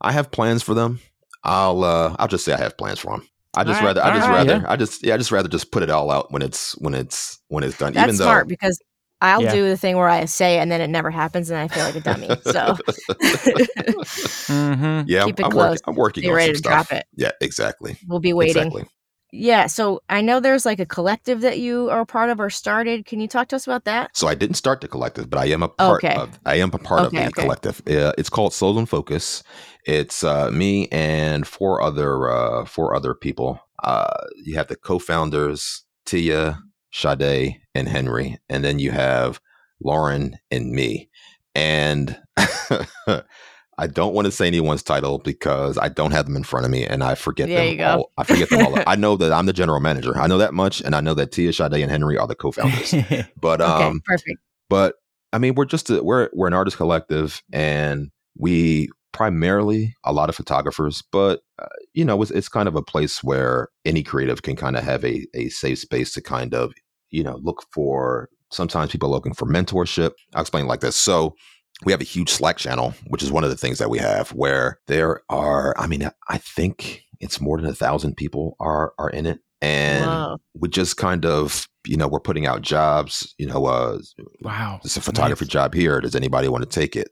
[0.00, 1.00] I have plans for them.
[1.44, 3.26] I'll uh, I'll just say I have plans for them.
[3.56, 4.72] I just All right, rather I just right, rather yeah.
[4.72, 7.40] I just yeah I just rather just put it all out when it's when it's
[7.48, 7.92] when it's done.
[7.92, 8.78] That's Even though smart because
[9.20, 9.52] I'll Yeah.
[9.52, 11.84] do the thing where I say it and then it never happens and I feel
[11.84, 12.28] like a dummy.
[12.44, 12.76] So
[14.48, 15.04] Mhm.
[15.06, 15.64] yeah, Keep it I'm, close.
[15.70, 15.82] working.
[15.86, 17.06] I'm working Be on ready some to drop it.
[17.16, 17.96] Yeah, exactly.
[18.06, 18.56] we'll be waiting.
[18.66, 18.84] Exactly.
[19.30, 19.66] Yeah.
[19.66, 23.04] So I know there's like a collective that you are a part of or started.
[23.04, 24.16] Can you talk to us about that?
[24.16, 26.14] So I didn't start the collective, but I am a part Okay.
[26.14, 26.38] of.
[26.46, 27.30] I am a part of the okay.
[27.32, 27.82] collective.
[27.86, 29.42] Uh, it's called Souls in Focus.
[29.84, 33.60] It's uh, me and four other uh, four other people.
[33.84, 34.08] Uh,
[34.44, 36.58] you have the co-founders Tia,
[36.92, 39.40] Sade, and Henry, and then you have
[39.82, 41.08] Lauren and me.
[41.54, 42.18] And
[43.80, 46.72] I don't want to say anyone's title because I don't have them in front of
[46.72, 48.12] me, and I forget There them all.
[48.18, 48.78] I forget them all.
[48.86, 50.16] I know that I'm the general manager.
[50.18, 52.94] I know that much, and I know that Tia, Sade, and Henry are the co-founders.
[53.40, 53.84] But Okay.
[53.84, 54.38] um, perfect.
[54.68, 54.96] but
[55.32, 60.28] I mean, we're just a, we're we're an artist collective, and we primarily a lot
[60.28, 64.42] of photographers, but uh, you know, it's, it's kind of a place where any creative
[64.42, 66.72] can kind of have a a safe space to kind of
[67.10, 68.28] you know look for.
[68.50, 70.12] Sometimes people are looking for mentorship.
[70.34, 70.96] I'll explain it like this.
[70.96, 71.34] So
[71.84, 74.30] we have a huge Slack channel, which is one of the things that we have,
[74.30, 75.74] where there are.
[75.78, 80.06] I mean, I think it's more than a thousand people are are in it, and
[80.06, 80.38] Whoa.
[80.54, 83.34] we just kind of you know we're putting out jobs.
[83.38, 83.98] You know, uh,
[84.42, 84.80] wow.
[84.84, 85.52] it's a photography Nice.
[85.52, 86.00] job here.
[86.00, 87.10] Does anybody want to take it?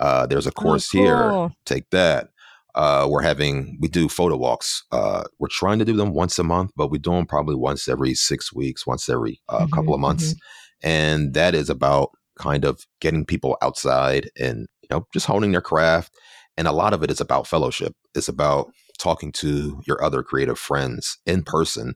[0.00, 1.50] Uh, there's a Oh, course here.
[1.64, 2.28] Take that.
[2.74, 4.84] Uh, we're having we do photo walks.
[4.92, 7.88] Uh, we're trying to do them once a month, but we do them probably once
[7.88, 10.34] every six weeks, once every uh, couple of months,
[10.82, 15.62] and that is about kind of getting people outside and you know just honing their
[15.62, 16.12] craft.
[16.58, 17.94] And a lot of it is about fellowship.
[18.14, 21.94] It's about talking to your other creative friends in person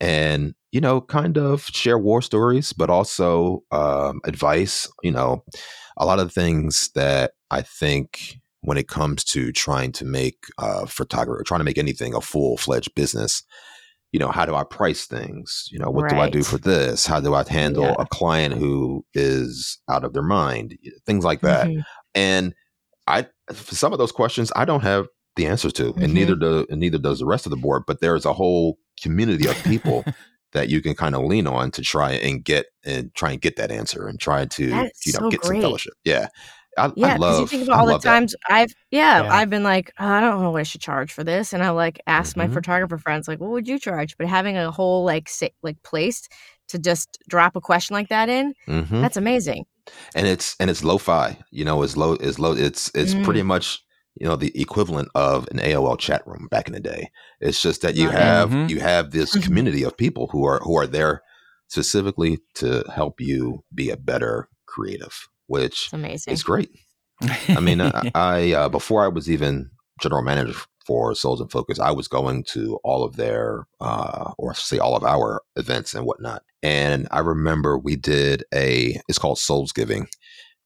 [0.00, 5.42] and you know kind of share war stories but also um, advice you know
[5.96, 10.84] a lot of things that i think when it comes to trying to make uh,
[10.86, 13.42] photography trying to make anything a full-fledged business
[14.10, 17.06] you know how do i price things you know what do i do for this
[17.06, 17.94] how do i handle Yeah.
[17.98, 21.82] a client who is out of their mind things like that Mhm.
[22.14, 22.54] and
[23.06, 26.14] I, for some of those questions, I don't have the answers to, and Mhm.
[26.14, 27.82] neither do and neither does the rest of the board.
[27.86, 30.06] But there's a whole community of people
[30.54, 33.56] that you can kind of lean on to try and get and try and get
[33.56, 35.92] that answer and try to you know so get some fellowship.
[36.04, 36.28] Yeah,
[36.78, 37.40] I, Yeah, because love.
[37.40, 38.08] you think about I all the love that.
[38.08, 39.34] times I've yeah, Yeah.
[39.34, 41.70] I've been like, oh, I don't know what I should charge for this, and I
[41.70, 42.54] like asked my Mhm.
[42.54, 44.16] photographer friends like, what would you charge?
[44.16, 46.28] But having a whole like sa- like place
[46.68, 49.02] to just drop a question like that in, Mhm.
[49.02, 49.66] that's amazing.
[50.14, 51.36] and it's and it's lo-fi.
[51.50, 52.12] You know, it's low.
[52.14, 52.52] It's low.
[52.54, 53.22] It's it's Mm.
[53.24, 53.80] pretty much
[54.16, 57.10] you know the equivalent of an AOL chat room back in the day.
[57.40, 58.18] It's just that you Right.
[58.18, 58.68] have Mhm.
[58.70, 59.42] you have this Mhm.
[59.44, 61.22] community of people who are who are there
[61.68, 66.32] specifically to help you be a better creative, which amazing.
[66.32, 66.70] is great.
[67.48, 71.78] I mean, I, I uh, before I was even general manager for Souls in Focus,
[71.80, 76.04] I was going to all of their, uh, or say all of our events and
[76.04, 76.42] whatnot.
[76.62, 80.08] And I remember we did a, it's called Souls Giving.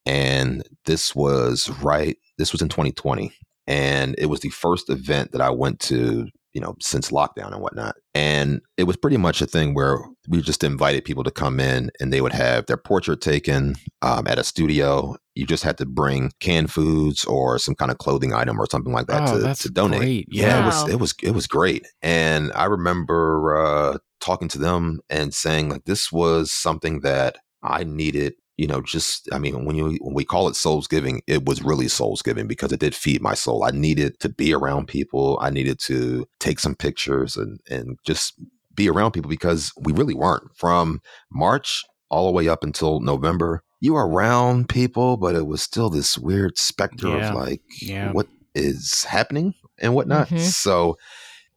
[0.06, 3.32] And this was right, this was in 2020.
[3.66, 7.60] And it was the first event that I went to you know, since lockdown and
[7.60, 7.94] whatnot.
[8.14, 11.90] And it was pretty much a thing where we just invited people to come in
[12.00, 15.16] and they would have their portrait taken um, at a studio.
[15.34, 18.92] You just had to bring canned foods or some kind of clothing item or something
[18.92, 20.00] like that Oh, to, that's to donate.
[20.00, 20.28] great.
[20.30, 21.86] Yeah, it was it was it was great.
[22.02, 27.84] And I remember uh, talking to them and saying like this was something that I
[27.84, 28.34] needed.
[28.58, 31.62] You know, just I mean, when you when we call it souls giving, it was
[31.62, 33.64] really souls giving because it did feed my soul.
[33.64, 35.38] I needed to be around people.
[35.40, 38.34] I needed to take some pictures and and just
[38.74, 41.00] be around people because we really weren't from
[41.32, 43.62] March all the way up until November.
[43.80, 47.28] You were around people, but it was still this weird specter Yeah.
[47.30, 48.10] of like Yeah.
[48.12, 50.28] what is happening and whatnot.
[50.30, 50.40] Mhm.
[50.40, 50.96] So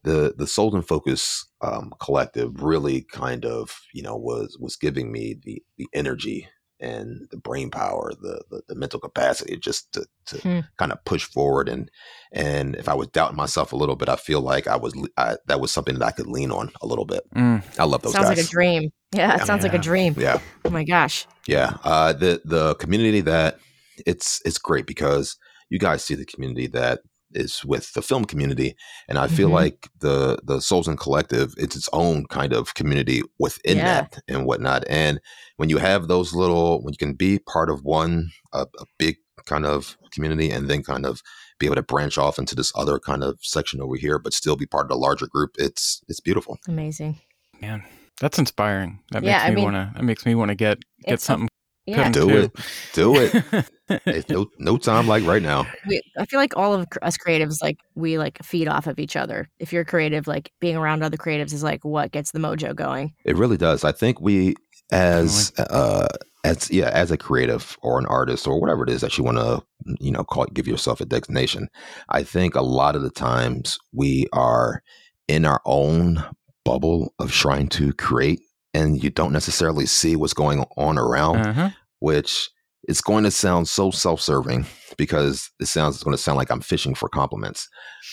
[0.03, 5.11] the the Souls in Focus um, collective really kind of you know was was giving
[5.11, 6.47] me the the energy
[6.81, 10.59] and the brain power, the the, the mental capacity just to, to Hmm.
[10.77, 11.89] kind of push forward and
[12.33, 15.37] and if I was doubting myself a little bit, I feel like I was I,
[15.47, 17.21] that was something that I could lean on a little bit.
[17.35, 17.63] Mm.
[17.79, 18.37] I love those sounds guys.
[18.37, 18.89] like a dream.
[19.13, 19.43] Yeah, it Yeah.
[19.45, 20.15] sounds like a dream.
[20.17, 21.27] Yeah, Oh my gosh.
[21.47, 21.77] yeah.
[21.83, 23.59] Uh, the the community that
[24.05, 25.37] it's it's great because
[25.69, 26.99] you guys see the community that
[27.33, 28.75] is with the film community,
[29.07, 29.53] and I feel Mhm.
[29.53, 33.83] like the the Souls and Collective it's its own kind of community within Yeah.
[34.01, 34.83] that and whatnot.
[34.89, 35.19] And
[35.57, 39.17] when you have those little, when you can be part of one a, a big
[39.45, 41.21] kind of community, and then kind of
[41.59, 44.55] be able to branch off into this other kind of section over here, but still
[44.55, 46.57] be part of the larger group, it's it's beautiful.
[46.67, 47.19] Amazing.
[47.61, 47.83] Man,
[48.19, 48.99] that's inspiring.
[49.11, 49.91] That Yeah, makes I me mean, want to.
[49.95, 51.47] That makes me want to get get something.
[51.85, 52.09] Yeah.
[52.11, 52.51] Do it,
[52.93, 53.69] do it.
[54.05, 55.67] It's no no time like right now.
[55.85, 59.17] we, I feel like all of us creatives, like we like feed off of each
[59.17, 59.49] other.
[59.59, 63.13] If you're creative, like being around other creatives is like what gets the mojo going.
[63.25, 63.83] It really does.
[63.83, 64.55] I think we,
[64.93, 66.07] as uh,
[66.43, 69.37] as yeah, as a creative or an artist or whatever it is that you want
[69.37, 69.61] to,
[69.99, 71.67] you know, call it, give yourself a designation.
[72.09, 74.81] I think a lot of the times we are
[75.27, 76.23] in our own
[76.65, 78.41] bubble of trying to create,
[78.73, 81.69] and you don't necessarily see what's going on around, Uh-huh.
[81.99, 82.49] which
[82.87, 84.65] it's going to sound so self-serving
[84.97, 87.69] because it sounds it's going to sound like I'm fishing for compliments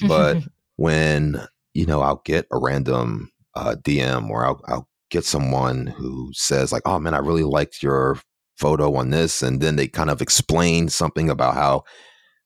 [0.07, 0.37] but
[0.77, 1.41] when
[1.75, 6.71] you know I'll get a random uh, DM or I'll, I'll get someone who says
[6.71, 8.19] like, "Oh man, I really liked your
[8.57, 11.85] photo on this," and then they kind of explain something about how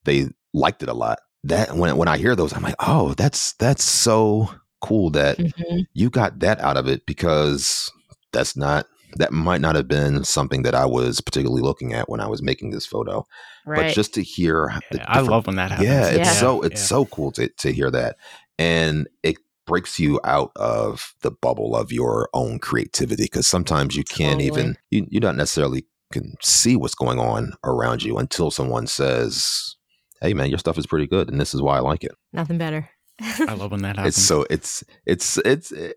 [0.05, 1.19] they liked it a lot.
[1.43, 4.49] That when when I hear those, I'm like, "Oh, that's that's so
[4.81, 5.85] cool that Mhm.
[5.93, 7.91] you got that out of it because
[8.33, 12.19] that's not." That might not have been something that I was particularly looking at when
[12.19, 13.27] I was making this photo,
[13.63, 13.85] right.
[13.89, 15.87] but just to hear the Yeah, I love when that happens.
[15.87, 16.33] yeah, it's Yeah.
[16.33, 16.87] so it's Yeah.
[16.87, 18.17] so cool to to hear that,
[18.57, 24.03] and it breaks you out of the bubble of your own creativity because sometimes you
[24.03, 24.47] can't Totally.
[24.47, 29.75] even you you don't necessarily can see what's going on around you until someone says,
[30.21, 32.57] "Hey, man, your stuff is pretty good, and this is why I like it." Nothing
[32.57, 32.89] better.
[33.21, 34.17] I love when that happens.
[34.17, 35.91] It's so it's it's it's eh,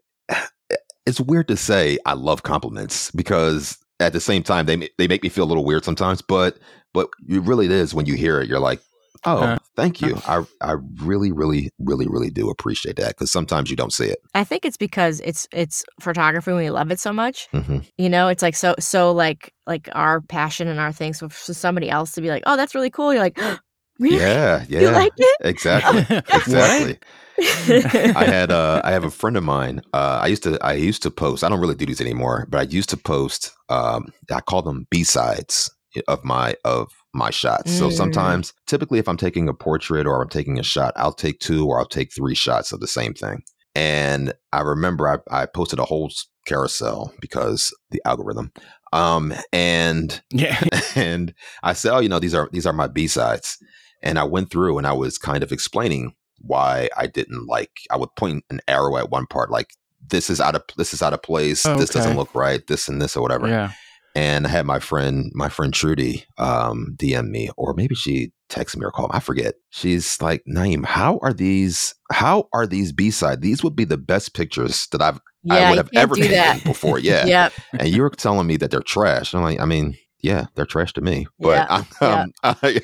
[1.06, 5.22] it's weird to say I love compliments because at the same time they they make
[5.22, 6.58] me feel a little weird sometimes, but
[6.92, 8.80] but it really is when you hear it, you're like,
[9.24, 10.16] oh, Uh, thank you.
[10.26, 14.18] I I really really really really do appreciate that because sometimes you don't see it.
[14.34, 17.48] I think it's because it's it's photography and we love it so much.
[17.52, 21.14] hmm You know, it's like so so like like our passion and our thing.
[21.14, 23.12] So for somebody else to be like, oh, that's really cool.
[23.12, 23.38] You're like,
[23.98, 24.16] really?
[24.16, 25.36] Yeah, yeah, You like it?
[25.40, 26.02] exactly,
[26.32, 26.98] exactly.
[27.38, 29.82] I had uh, I have a friend of mine.
[29.92, 31.44] Uh, I used to I used to post.
[31.44, 33.52] I don't really do these anymore, but I used to post.
[33.68, 35.70] Um, I call them B sides
[36.08, 37.72] of my of my shots.
[37.72, 37.92] So Mm.
[37.92, 41.66] sometimes, typically, if I'm taking a portrait or I'm taking a shot, I'll take two
[41.66, 43.42] or I'll take three shots of the same thing.
[43.74, 46.10] And I remember I, I posted a whole
[46.46, 48.52] carousel because the algorithm.
[48.92, 50.62] Um, and yeah.
[50.94, 53.58] and I said, "Oh, you know, these are these are my B sides."
[54.02, 56.14] And I went through and I was kind of explaining
[56.46, 57.70] why I didn't like.
[57.90, 59.70] I would point an arrow at one part, like
[60.08, 61.62] this is out of this is out of place.
[61.64, 62.66] This doesn't look right.
[62.66, 63.48] This and this or whatever.
[63.48, 63.72] Yeah.
[64.14, 68.78] And I had my friend, my friend Trudy, um, DM me, or maybe she texted
[68.78, 69.16] me or called me.
[69.16, 69.56] I forget.
[69.68, 71.94] She's like, Naeem, how are these?
[72.10, 73.42] How are these B side?
[73.42, 75.20] These would be the best pictures that I've
[75.50, 76.98] I would have ever do taken before.
[77.06, 77.52] Yeah Yep.
[77.78, 79.34] and you were telling me that they're trash.
[79.34, 82.80] I'm like, I mean, yeah, they're trash to me, but Yeah, I'm, um, I,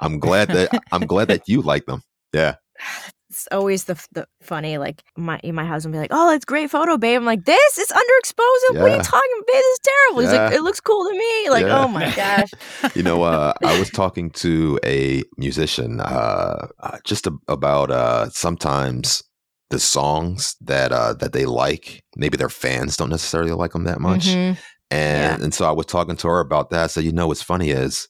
[0.00, 2.02] am glad that I'm glad that you like them.
[2.32, 2.56] Yeah,
[3.28, 6.96] it's always the the funny like my my husband be like, "Oh, that's great photo,
[6.96, 8.80] babe." I'm like, "This is underexposed.
[8.80, 9.46] What are you talking about?
[9.46, 11.84] Babe, this is terrible." He's like, "It looks cool to me." Like, Yeah.
[11.84, 12.50] oh my gosh.
[12.94, 18.28] you know, uh, I was talking to a musician uh, uh, just a, about uh,
[18.30, 19.22] sometimes
[19.70, 22.02] the songs that uh, that they like.
[22.16, 24.56] Maybe their fans don't necessarily like them that much, Mhm.
[24.90, 26.90] and and so I was talking to her about that.
[26.90, 28.08] So you know, what's funny is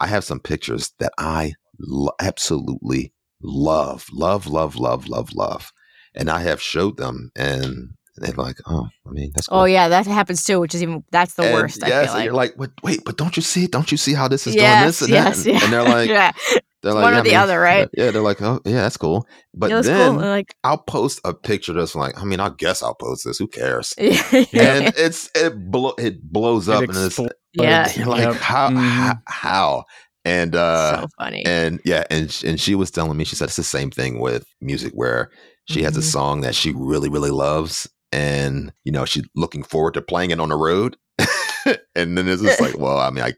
[0.00, 3.12] I have some pictures that I lo- absolutely
[3.42, 5.72] love, love, love, love, love, love,
[6.14, 9.88] and I have showed them, and they're like, "Oh, I mean, that's cool." Oh yeah,
[9.88, 11.82] that happens too, which is even that's the And worst.
[11.82, 12.24] I yes, feel like.
[12.24, 13.72] you're like, wait, wait, but don't you see it?
[13.72, 15.46] Don't you see how this is doing this and yes, that?
[15.46, 15.64] And, yeah.
[15.64, 16.32] and they're like, yeah,
[16.82, 17.88] they're like, one or yeah, I the mean, other, right?
[17.96, 19.26] Yeah, they're like, oh, yeah, that's cool.
[19.54, 20.20] But it was then cool.
[20.20, 23.38] Like, I'll post a picture that's like, I mean, I guess I'll post this.
[23.38, 23.94] Who cares?
[23.98, 24.14] yeah,
[24.52, 27.18] And it's it blow it blows up, and it's
[27.52, 27.92] yeah.
[28.06, 28.36] like, Yep.
[28.36, 28.76] how, Mhm.
[28.78, 29.84] how how?
[30.24, 31.44] And uh, so funny.
[31.46, 34.44] and yeah, and and she was telling me, she said it's the same thing with
[34.60, 35.30] music where
[35.66, 36.04] she has a Mhm.
[36.12, 40.38] song that she really really loves, and you know she's looking forward to playing it
[40.40, 40.96] on the road,
[41.96, 43.32] and then it's just like, well, I mean, I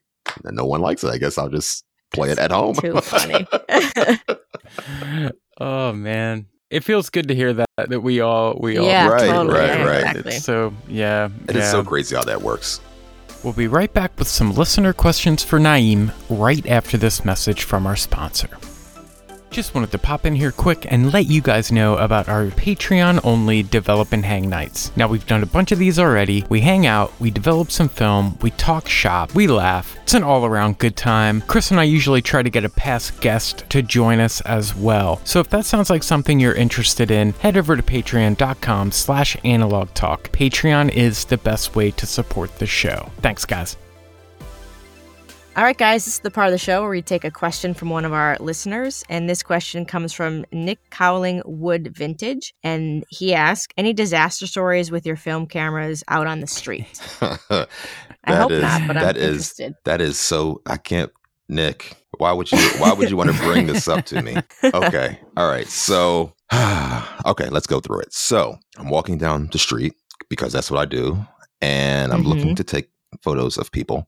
[0.51, 1.09] no one likes it.
[1.11, 2.75] I guess I'll just play it at home.
[2.75, 3.47] Too funny.
[5.61, 9.31] oh man, it feels good to hear that that we all we all yeah, Right,
[9.31, 9.55] totally.
[9.59, 10.01] right, yeah, right.
[10.17, 10.33] Exactly.
[10.35, 11.71] It's so yeah, It is yeah.
[11.71, 12.81] so crazy how that works.
[13.43, 17.87] We'll be right back with some listener questions for Naeem right after this message from
[17.87, 18.49] our sponsor.
[19.53, 23.21] Just wanted to pop in here quick and let you guys know about our Patreon
[23.23, 24.91] only Develop and Hang nights.
[24.97, 26.43] Now, we've done a bunch of these already.
[26.49, 29.95] We hang out, we develop some film, we talk shop, we laugh.
[30.05, 31.43] It's an all around good time.
[31.43, 35.21] Chris and I usually try to get a past guest to join us as well.
[35.25, 39.93] So if that sounds like something you're interested in, head over to patreon.com slash analog
[39.93, 40.33] talk.
[40.33, 43.11] Patreon is the best way to support the show.
[43.21, 43.77] Thanks, guys.
[45.55, 47.75] All right, guys, this is the part of the show where we take a question
[47.75, 49.05] from one of our listeners.
[49.11, 52.55] And this question comes from Nick Cowling Wood Vintage.
[52.63, 56.87] And he asked, Any disaster stories with your film cameras out on the street?
[57.21, 57.67] I
[58.27, 59.75] That hope is- not, but I'm that is- interested.
[59.85, 60.63] that is so.
[60.65, 61.13] I can't,
[61.51, 61.99] Nick.
[62.17, 62.59] Why would you?
[62.79, 64.37] Why would you want to bring this up to me?
[64.65, 65.67] Okay, all right.
[65.67, 66.33] So,
[67.27, 68.13] okay, let's go through it.
[68.15, 69.95] So, I'm walking down the street
[70.31, 71.27] because that's what I do,
[71.61, 72.55] and I'm looking mm-hmm.
[72.55, 72.91] to take
[73.23, 74.07] photos of people,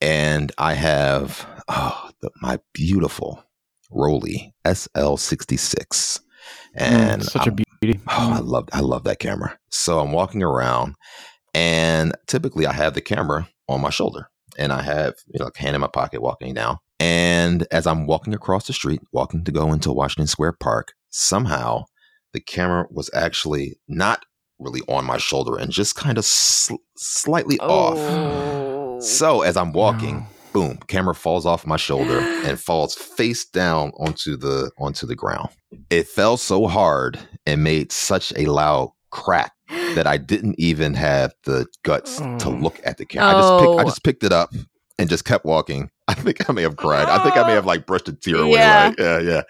[0.00, 3.42] and I have oh, the, my beautiful
[3.90, 6.20] Rollei SL66,
[6.74, 8.00] and Mm, such I'm a beauty.
[8.08, 9.58] Oh, I love I love that camera.
[9.70, 10.94] So I'm walking around
[11.54, 14.28] and typically I have the camera on my shoulder
[14.58, 16.78] and I have, you know, like hand in my pocket walking down.
[16.98, 21.84] And as I'm walking across the street, walking to go into Washington Square Park, somehow
[22.32, 24.24] the camera was actually not
[24.58, 28.65] really on my shoulder and just kind of sl- slightly off.
[28.96, 29.00] Oh.
[29.00, 30.26] So as I'm walking, No.
[30.52, 35.50] boom, camera falls off my shoulder and falls face down onto the onto the ground.
[35.90, 41.34] It fell so hard and made such a loud crack that I didn't even have
[41.44, 42.50] the guts to Oh.
[42.50, 43.34] look at the camera.
[43.36, 43.84] I just picked, I Oh.
[43.84, 44.54] just picked it up
[44.98, 45.90] and just kept walking.
[46.08, 47.08] I think I may have cried.
[47.08, 48.58] I think I may have like brushed a tear away.
[48.58, 48.86] Yeah.
[48.88, 49.42] Like, yeah, yeah.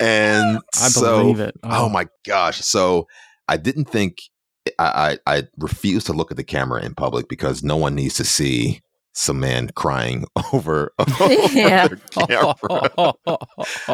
[0.00, 1.54] And I so, believe it.
[1.62, 2.60] Oh, oh my gosh.
[2.60, 3.06] So
[3.48, 4.18] I didn't think
[4.78, 8.14] I, I I refused to look at the camera in public because no one needs
[8.14, 8.80] to see
[9.14, 11.88] some man crying over, over Yeah.
[12.28, 13.14] camera.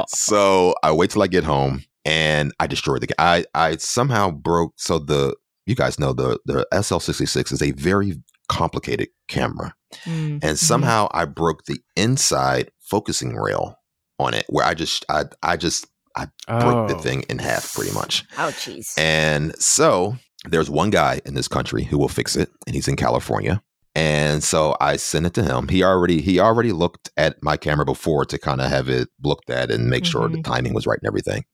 [0.08, 4.74] so I wait till I get home and I destroyed the I I somehow broke
[4.76, 8.14] so the you guys know the the SL66 is a very
[8.48, 10.38] complicated camera Mm.
[10.44, 13.74] and somehow I broke the inside focusing rail
[14.20, 15.84] on it where I just I I just
[16.16, 17.00] I broke the Oh.
[17.00, 18.24] thing in half pretty much.
[18.38, 18.96] Oh Ouchies.
[18.96, 20.14] And so
[20.48, 23.60] there's one guy in this country who will fix it, and he's in California.
[23.94, 25.68] And so I sent it to him.
[25.68, 29.50] He already he already looked at my camera before to kind of have it looked
[29.50, 30.44] at and make sure the Mhm.
[30.44, 31.44] timing was right and everything.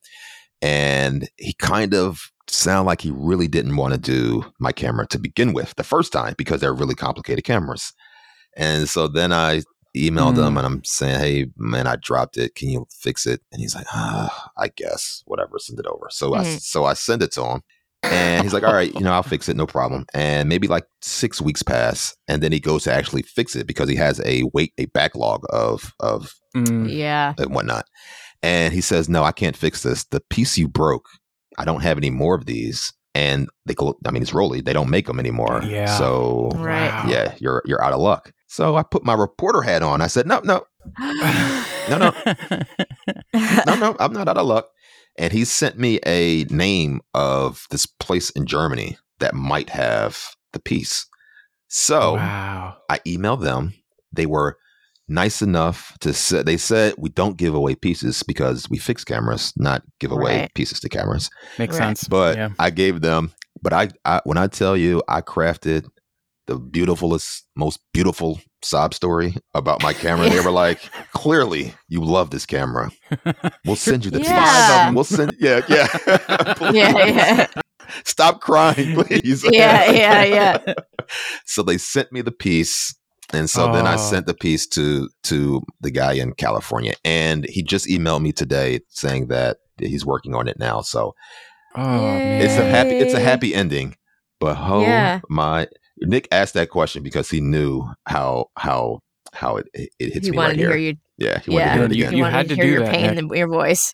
[0.63, 5.19] And he kind of sounded like he really didn't want to do my camera to
[5.19, 7.93] begin with the first time because they're really complicated cameras.
[8.57, 9.63] And so then I
[9.97, 10.59] emailed him Mm.
[10.59, 12.55] and I'm saying, "Hey man, I dropped it.
[12.55, 15.59] Can you fix it?" And he's like, ah, "I guess whatever.
[15.59, 16.61] Send it over." So I Mhm.
[16.61, 17.63] so I send it to him,
[18.13, 20.85] and he's like, "All right, you know, I'll fix it, no problem." And maybe like
[21.03, 24.43] six weeks pass, and then he goes to actually fix it because he has a
[24.55, 26.91] wait a backlog of of Mm.
[26.91, 27.35] yeah.
[27.39, 27.85] and whatnot.
[28.43, 30.05] And he says, "No, I can't fix this.
[30.05, 31.07] The piece you broke,
[31.59, 34.63] I don't have any more of these." And they go, I mean, it's Rollei.
[34.63, 35.63] They don't make them anymore.
[35.65, 35.87] Yeah.
[35.97, 36.89] So Right.
[36.91, 37.05] Wow.
[37.09, 38.31] yeah, you're you're out of luck.
[38.47, 40.01] So I put my reporter hat on.
[40.03, 40.65] I said, "No, no,
[41.89, 42.13] No, no.
[43.67, 44.69] no, no, I'm not out of luck."
[45.19, 50.19] And he sent me a name of this place in Germany that might have
[50.53, 51.07] the piece.
[51.69, 52.77] So wow.
[52.89, 53.75] I emailed them.
[54.13, 54.59] They were
[55.09, 59.53] nice enough to say they said we don't give away pieces because we fix cameras,
[59.57, 60.55] not give away Right.
[60.55, 61.31] pieces to cameras.
[61.59, 61.87] Makes Right.
[61.87, 62.09] sense.
[62.09, 62.49] But yeah.
[62.59, 63.33] I gave them.
[63.63, 65.87] But I, I when I tell you, I crafted
[66.47, 70.29] the beautifulest, most beautiful sob story about my camera.
[70.29, 70.81] They were like,
[71.13, 72.91] "Clearly, you love this camera.
[73.65, 74.87] We'll send you the Yeah.
[74.89, 74.95] piece.
[74.95, 75.35] We'll send.
[75.41, 75.87] Yeah, yeah.
[76.73, 77.47] Yeah, yeah.
[78.05, 79.45] Stop crying, please.
[79.45, 80.75] Yeah, yeah, yeah.
[81.45, 82.95] so they sent me the piece.
[83.33, 83.97] And so then I Oh.
[83.97, 88.81] sent the piece to to the guy in California, and he just emailed me today
[88.91, 90.81] saying that he's working on it now.
[90.81, 91.15] So
[91.77, 93.97] oh, it's a happy it's a happy ending.
[94.39, 95.21] But oh Yeah.
[95.29, 95.67] my
[96.01, 99.01] Nick asked that question because he knew how how
[99.33, 100.69] how it it, it hits He me wanted right to here.
[100.77, 100.97] hear you.
[101.19, 102.13] yeah, he wanted Yeah, to hear it You- again.
[102.13, 103.19] He you had to to hear do your that, pain Nick.
[103.19, 103.93] in your voice.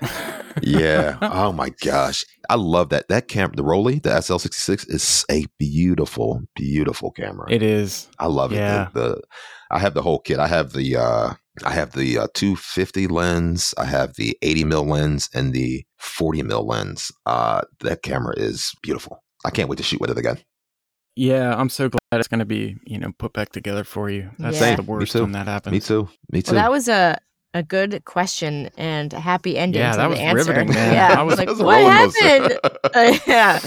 [0.62, 1.18] yeah.
[1.22, 2.24] Oh my gosh.
[2.50, 3.08] I love that.
[3.08, 7.46] That camera, the Rollei, the SL66 is a beautiful, beautiful camera.
[7.50, 8.08] it is.
[8.18, 8.88] I love Yeah.
[8.88, 8.94] it.
[8.94, 9.22] The, the
[9.70, 10.38] I have the whole kit.
[10.38, 11.34] I have the uh
[11.64, 16.42] I have the uh, 250 lens, I have the 80 mil lens and the 40
[16.42, 17.10] mil lens.
[17.26, 19.22] Uh that camera is beautiful.
[19.44, 20.38] I can't wait to shoot with it again.
[21.18, 24.30] Yeah, I'm so glad it's going to be, you know, put back together for you.
[24.38, 24.76] That's Yeah.
[24.76, 25.22] the worst too.
[25.22, 25.72] when that happens.
[25.72, 26.08] Me too.
[26.30, 26.52] Me too.
[26.54, 27.18] Well, that was a
[27.54, 30.36] a good question and a happy ending Yeah, to that the was answer.
[30.52, 30.92] riveting, man.
[30.94, 32.60] Yeah, I I was- was like, was what happened?
[32.94, 33.58] Uh, yeah.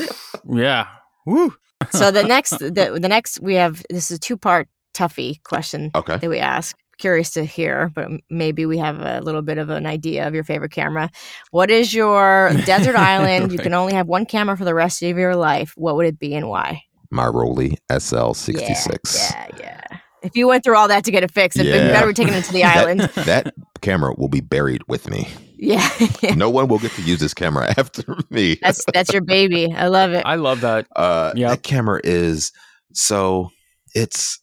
[0.50, 0.88] Yeah.
[1.26, 1.54] Woo.
[1.92, 5.90] So the next, the, the next we have this is a two part toughie question
[5.96, 6.18] okay.
[6.18, 6.78] that we ask.
[7.00, 10.44] Curious to hear, but maybe we have a little bit of an idea of your
[10.44, 11.10] favorite camera.
[11.50, 13.52] What is your desert island?
[13.52, 15.74] You can only have one camera for the rest of your life.
[15.76, 16.84] What would it be and why?
[17.12, 19.32] My Rollei SL66.
[19.32, 19.82] Yeah, yeah.
[20.24, 21.92] If you went through all that to get it fixed, it Yeah.
[21.92, 23.00] better be taken it to the That- island.
[23.26, 25.28] that camera will be buried with me.
[25.58, 25.88] Yeah,
[26.36, 28.58] No one will get to use this camera after me.
[28.62, 29.72] that's that's your baby.
[29.72, 30.26] I love it.
[30.26, 30.88] I love that.
[30.96, 31.50] Uh, Yep.
[31.50, 32.52] That camera is
[32.94, 33.50] so
[33.96, 34.40] it's.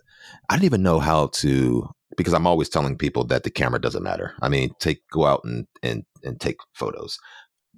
[0.50, 4.02] I don't even know how to because I'm always telling people that the camera doesn't
[4.02, 4.32] matter.
[4.42, 7.18] I mean, take go out and and and take photos,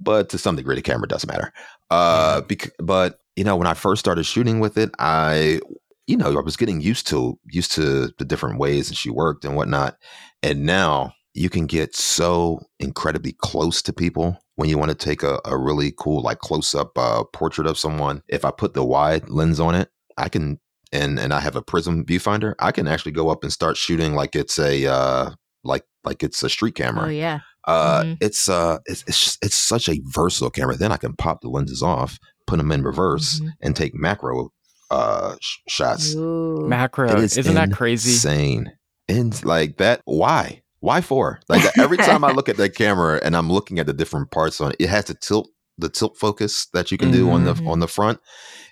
[0.00, 1.52] but to some degree, the camera does matter.
[1.90, 5.60] Uh, bec- but you know, when I first started shooting with it, I
[6.06, 9.46] you know I was getting used to used to the different ways that she worked
[9.46, 9.96] and whatnot,
[10.42, 15.22] and now you can get so incredibly close to people when you want to take
[15.22, 18.22] a, a really cool like close up uh, portrait of someone.
[18.28, 19.88] If i put the wide lens on it
[20.18, 20.60] i can
[20.92, 24.12] and and i have a prism viewfinder i can actually go up and start shooting
[24.14, 25.30] like it's a uh
[25.64, 27.06] like like it's a street camera.
[27.06, 28.18] Oh yeah, uh Mhm.
[28.20, 31.48] it's uh it's it's, just, it's such a versatile camera then i can pop the
[31.48, 33.48] lenses off put them in reverse Mhm.
[33.60, 34.50] and take macro
[34.90, 36.66] uh sh- shots Ooh.
[36.68, 37.08] Macro.
[37.10, 38.10] it is Isn't that crazy?
[38.12, 38.72] Insane.
[39.08, 40.62] And like that, why?
[40.80, 41.40] Why for?
[41.48, 44.60] Like every time I look at that camera and I'm looking at the different parts
[44.60, 47.54] on it, it has to tilt, the tilt focus that you can do on the
[47.54, 47.68] Mhm.
[47.68, 48.18] on the front.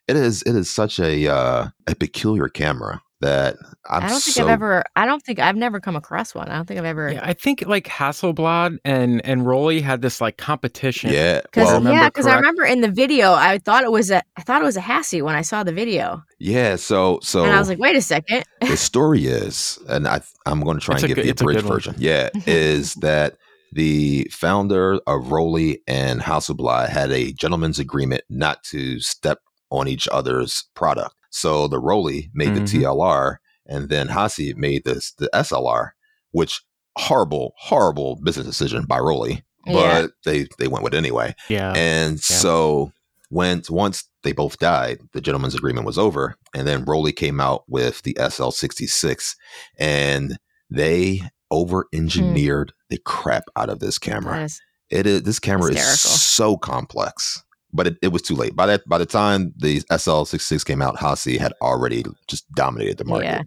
[0.09, 3.57] It is it is such a uh, a peculiar camera that
[3.89, 4.85] I'm I don't think so I've ever.
[4.95, 6.49] I don't think I've never come across one.
[6.49, 7.12] I don't think I've ever.
[7.12, 11.12] Yeah, I think like Hasselblad and and Rollei had this like competition.
[11.12, 11.41] yeah.
[11.43, 14.43] Because Well, yeah, because I remember in the video, I thought it was a, I
[14.43, 16.77] thought it was a Hassie when I saw the video, yeah.
[16.77, 18.45] So so and I was like, wait a second.
[18.61, 21.31] the story is, and I I'm going to try It's and a give good- the
[21.31, 21.95] it's a good abridged version.
[21.99, 23.37] Yeah, is that
[23.73, 29.41] the founder of Rollei and Hasselblad had a gentleman's agreement not to step
[29.71, 31.14] on each other's product.
[31.31, 32.68] So the Rollei made the Mhm.
[32.83, 35.91] TLR, and then Hassie made this the SLR,
[36.33, 36.62] which
[36.97, 40.07] horrible, horrible business decision by Rollei, but Yeah.
[40.24, 41.35] they they went with it anyway.
[41.49, 41.72] Yeah.
[41.76, 42.37] And Yeah.
[42.37, 42.93] so
[43.29, 47.64] when once they both died, the gentleman's agreement was over, and then Rollei came out
[47.68, 49.37] with the SL66,
[49.79, 50.39] and
[50.70, 54.49] they over engineered the crap out of this camera.
[54.91, 55.93] It is this camera Hysterical.
[55.93, 57.43] is so complex,
[57.73, 58.55] but it, it was too late.
[58.57, 63.05] By that by the time the SL66 came out, Hassie had already just dominated the
[63.05, 63.27] market.
[63.27, 63.43] Yeah.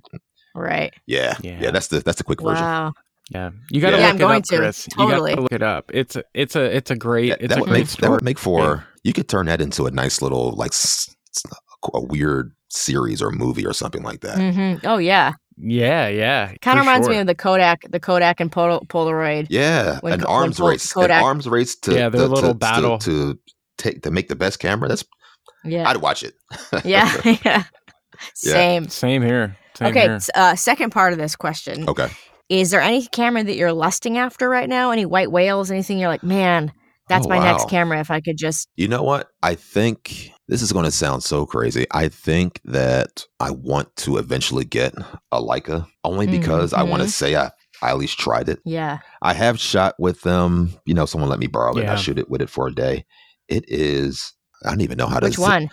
[0.55, 0.93] right.
[1.05, 1.71] Yeah, yeah, Yeah.
[1.71, 2.63] that's the that's the quick version.
[2.63, 2.93] Wow.
[3.31, 3.51] yeah.
[3.69, 4.57] You got to Yeah, look I'm it up, to.
[4.57, 4.85] Chris.
[4.87, 5.31] Totally.
[5.31, 5.91] You got to look it up.
[5.93, 8.07] It's a, it's a it's a great That, it's that a would great make story.
[8.07, 10.73] that would make for you could turn that into a nice little like
[11.93, 14.37] a weird series or movie or something like that.
[14.37, 15.33] hmm Oh yeah.
[15.63, 16.53] Yeah, yeah.
[16.61, 17.13] Kind of reminds sure.
[17.13, 19.45] me of the Kodak, the Kodak and Pol- Polaroid.
[19.49, 22.21] Yeah, When an Co- when arms Pol- race, Kodak- an arms race to Yeah, their
[22.21, 22.97] to- little to- battle.
[22.99, 23.39] to, to
[23.81, 24.89] take to make the best camera.
[24.89, 25.03] That's
[25.63, 25.89] Yeah.
[25.89, 26.33] I'd watch it.
[26.85, 27.11] yeah.
[27.45, 27.63] yeah.
[28.33, 28.87] Same.
[28.87, 29.57] Same here.
[29.75, 30.01] Same okay.
[30.03, 30.19] here.
[30.35, 31.87] Uh, second part of this question.
[31.89, 32.09] okay.
[32.49, 34.91] Is there any camera that you're lusting after right now?
[34.91, 35.71] Any white whales?
[35.71, 36.73] Anything you're like, man,
[37.07, 38.67] that's Oh, my next camera if I could just.
[38.75, 39.29] You know what?
[39.41, 41.85] I think this is going to sound so crazy.
[41.91, 44.93] I think that I want to eventually get
[45.31, 47.51] a Leica only because I want to say I,
[47.81, 48.59] I at least tried it.
[48.65, 48.99] Yeah.
[49.21, 50.73] I have shot with them.
[50.85, 51.81] You know, someone let me borrow it.
[51.81, 51.99] and I Yeah.
[51.99, 53.05] shoot it with it for a day.
[53.51, 54.33] It is.
[54.65, 55.27] I don't even know how to.
[55.27, 55.69] Which say- one?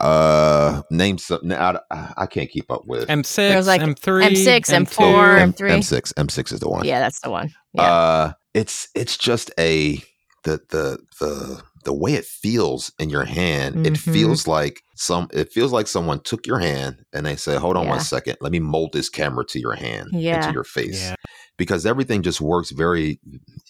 [0.00, 1.40] Uh, name some.
[1.50, 4.86] I, I can't keep up with M6, There's like M3, M6, M2.
[4.86, 5.70] M4, M, M3.
[5.78, 6.12] M6.
[6.14, 6.84] M6 is the one.
[6.84, 7.50] Yeah, that's the one.
[7.72, 7.82] Yeah.
[7.82, 9.96] Uh, it's it's just a
[10.44, 13.86] the the the the way it feels in your hand.
[13.86, 14.12] It Mhm.
[14.12, 15.28] feels like some.
[15.32, 17.90] It feels like someone took your hand and they said, "Hold on Yeah.
[17.90, 18.36] one second.
[18.42, 20.36] Let me mold this camera to your hand, Yeah.
[20.42, 21.14] into your face." Yeah.
[21.56, 23.18] Because everything just works very.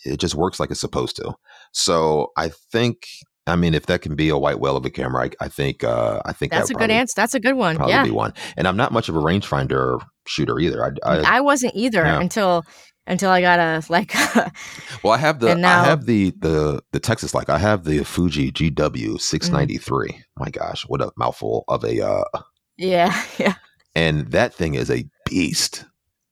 [0.04, 1.34] It just works like it's supposed to.
[1.72, 3.06] So I think.
[3.46, 5.84] I mean, if that can be a white whale of a camera, I, I think.
[5.84, 7.12] Uh, I think that's a that would good answer.
[7.16, 7.76] That's a good one.
[7.76, 8.04] Probably Yeah.
[8.04, 8.32] be one.
[8.56, 10.84] And I'm not much of a rangefinder shooter either.
[10.84, 12.20] I, I I wasn't either Yeah.
[12.20, 12.64] until
[13.06, 14.12] until I got a like
[15.04, 18.02] Well, I have the now- I have the the the Texas Leica I have the
[18.02, 20.22] Fuji GW 693.
[20.38, 22.24] My gosh, what a mouthful of a uh
[22.76, 23.54] yeah, yeah.
[23.94, 25.84] and that thing is a beast.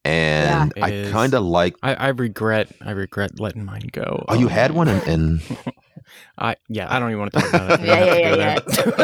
[0.05, 0.85] And Yeah.
[0.85, 4.25] I kind of like I, I regret I regret letting mine go.
[4.29, 5.43] Oh, you Um, had one and, and
[6.39, 7.81] I yeah, I don't even want to talk about it.
[7.87, 8.97] Yeah, Don't yeah, have to go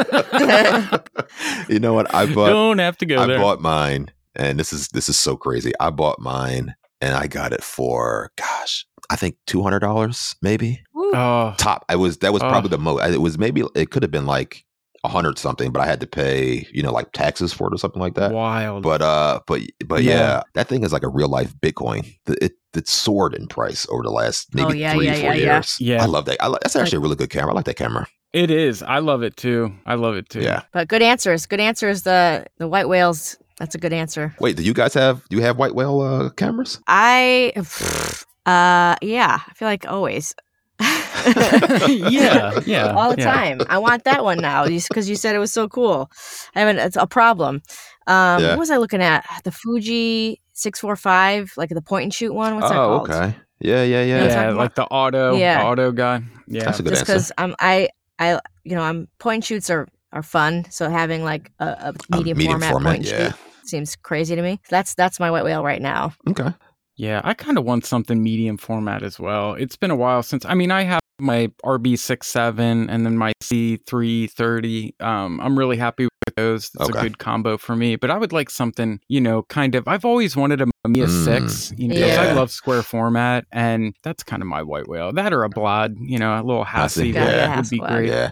[0.43, 1.65] there.
[1.69, 2.13] you know what?
[2.15, 3.39] I bought don't have to go I there.
[3.39, 5.73] bought mine and this is this is so crazy.
[5.81, 10.83] I bought mine and I got it for gosh, I think $200 maybe.
[10.95, 11.11] Woo.
[11.15, 11.85] oh, top.
[11.89, 12.49] I was that was Oh.
[12.49, 13.03] probably the most.
[13.11, 14.65] It was maybe it could have been like
[15.03, 17.79] a hundred something, but I had to pay you know like taxes for it or
[17.79, 18.33] something like that.
[18.33, 18.83] wild.
[18.83, 20.13] But uh, but but yeah.
[20.15, 20.43] Yeah.
[20.55, 22.07] that thing is like a real life Bitcoin.
[22.27, 25.23] The- It it soared in price over the last maybe Oh, yeah, three yeah, four
[25.23, 25.55] yeah, yeah.
[25.57, 25.77] years.
[25.81, 26.03] Yeah.
[26.03, 26.37] I love that.
[26.43, 27.53] I li- that's actually a really good camera.
[27.53, 28.07] I like that camera.
[28.33, 28.83] it is.
[28.83, 29.73] I love it too.
[29.87, 30.41] I love it too.
[30.41, 30.63] Yeah.
[30.73, 31.47] But good answers.
[31.47, 32.03] Good answers.
[32.03, 33.37] The the white whales.
[33.59, 34.35] That's a good answer.
[34.41, 36.81] Wait, do you guys have do you have white whale uh, cameras?
[36.87, 37.53] I
[38.47, 40.35] uh yeah, I feel like always.
[40.81, 43.33] yeah, yeah, All the yeah.
[43.35, 43.61] time.
[43.69, 46.11] I want that one now because you said it was so cool.
[46.55, 46.79] I haven't.
[46.79, 47.63] It's a problem.
[48.07, 48.49] Um, Yeah.
[48.51, 49.25] What was I looking at?
[49.45, 52.55] The Fuji six four five, like the point and shoot one.
[52.57, 53.11] What's that oh, called?
[53.11, 53.37] okay.
[53.61, 54.23] Yeah, yeah, You know yeah.
[54.23, 55.59] what I'm Yeah, talking like the auto, Yeah.
[55.63, 56.23] the auto guy.
[56.47, 57.89] Yeah, That's a good Just because I'm I
[58.19, 60.67] I you know I'm point point shoots are are fun.
[60.71, 63.29] So having like a, a A medium, format, point and yeah.
[63.29, 64.61] shoot seems crazy to me.
[64.69, 66.13] That's that's my white whale right now.
[66.29, 66.53] Okay.
[67.01, 69.55] Yeah, I kind of want something medium format as well.
[69.55, 70.45] It's been a while since.
[70.45, 75.01] I mean, I have my RB67 and then my C330.
[75.01, 76.71] Um, I'm really happy with those.
[76.75, 76.99] It's Okay.
[76.99, 77.97] a good combo for me.
[77.97, 79.89] But I would like something, you know, kind of.
[79.89, 83.95] I've always wanted a Mamiya Mm, 6, you know, 'cause I love square format, and
[84.03, 85.11] that's kind of my white whale.
[85.11, 86.67] That or a Blad, you know, a little I.
[86.67, 87.89] Hassie Yeah, that yeah, would be Hasselblad.
[87.89, 88.09] great.
[88.11, 88.31] Yeah,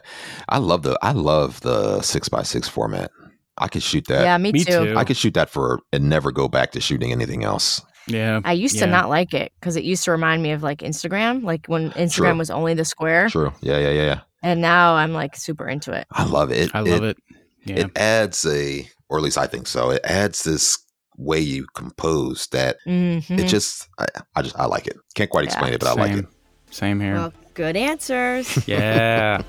[0.51, 3.11] I love the I love the six by six format.
[3.57, 4.25] I could shoot that.
[4.25, 4.85] yeah, me, Me too.
[4.89, 4.95] too.
[4.95, 7.81] I could shoot that for and never go back to shooting anything else.
[8.09, 8.41] Yeah.
[8.45, 11.43] I used to not like it because it used to remind me of like Instagram,
[11.45, 12.39] like when Instagram True.
[12.39, 13.53] was only the square, True.
[13.61, 14.21] Yeah, yeah, yeah, yeah.
[14.43, 16.07] and now I'm like super into it.
[16.13, 16.71] I love it.
[16.75, 17.17] I love it.
[17.65, 17.77] Yeah.
[17.81, 19.91] It adds a, or at least I think so.
[19.91, 20.79] It adds this
[21.17, 23.39] way you compose that Mhm.
[23.39, 24.07] it just, I,
[24.37, 24.97] I just, I like it.
[25.15, 25.51] Can't quite Yeah.
[25.53, 26.27] explain it, but I like it.
[26.71, 27.15] Same here.
[27.15, 28.67] Well, good answers.
[28.69, 29.43] yeah.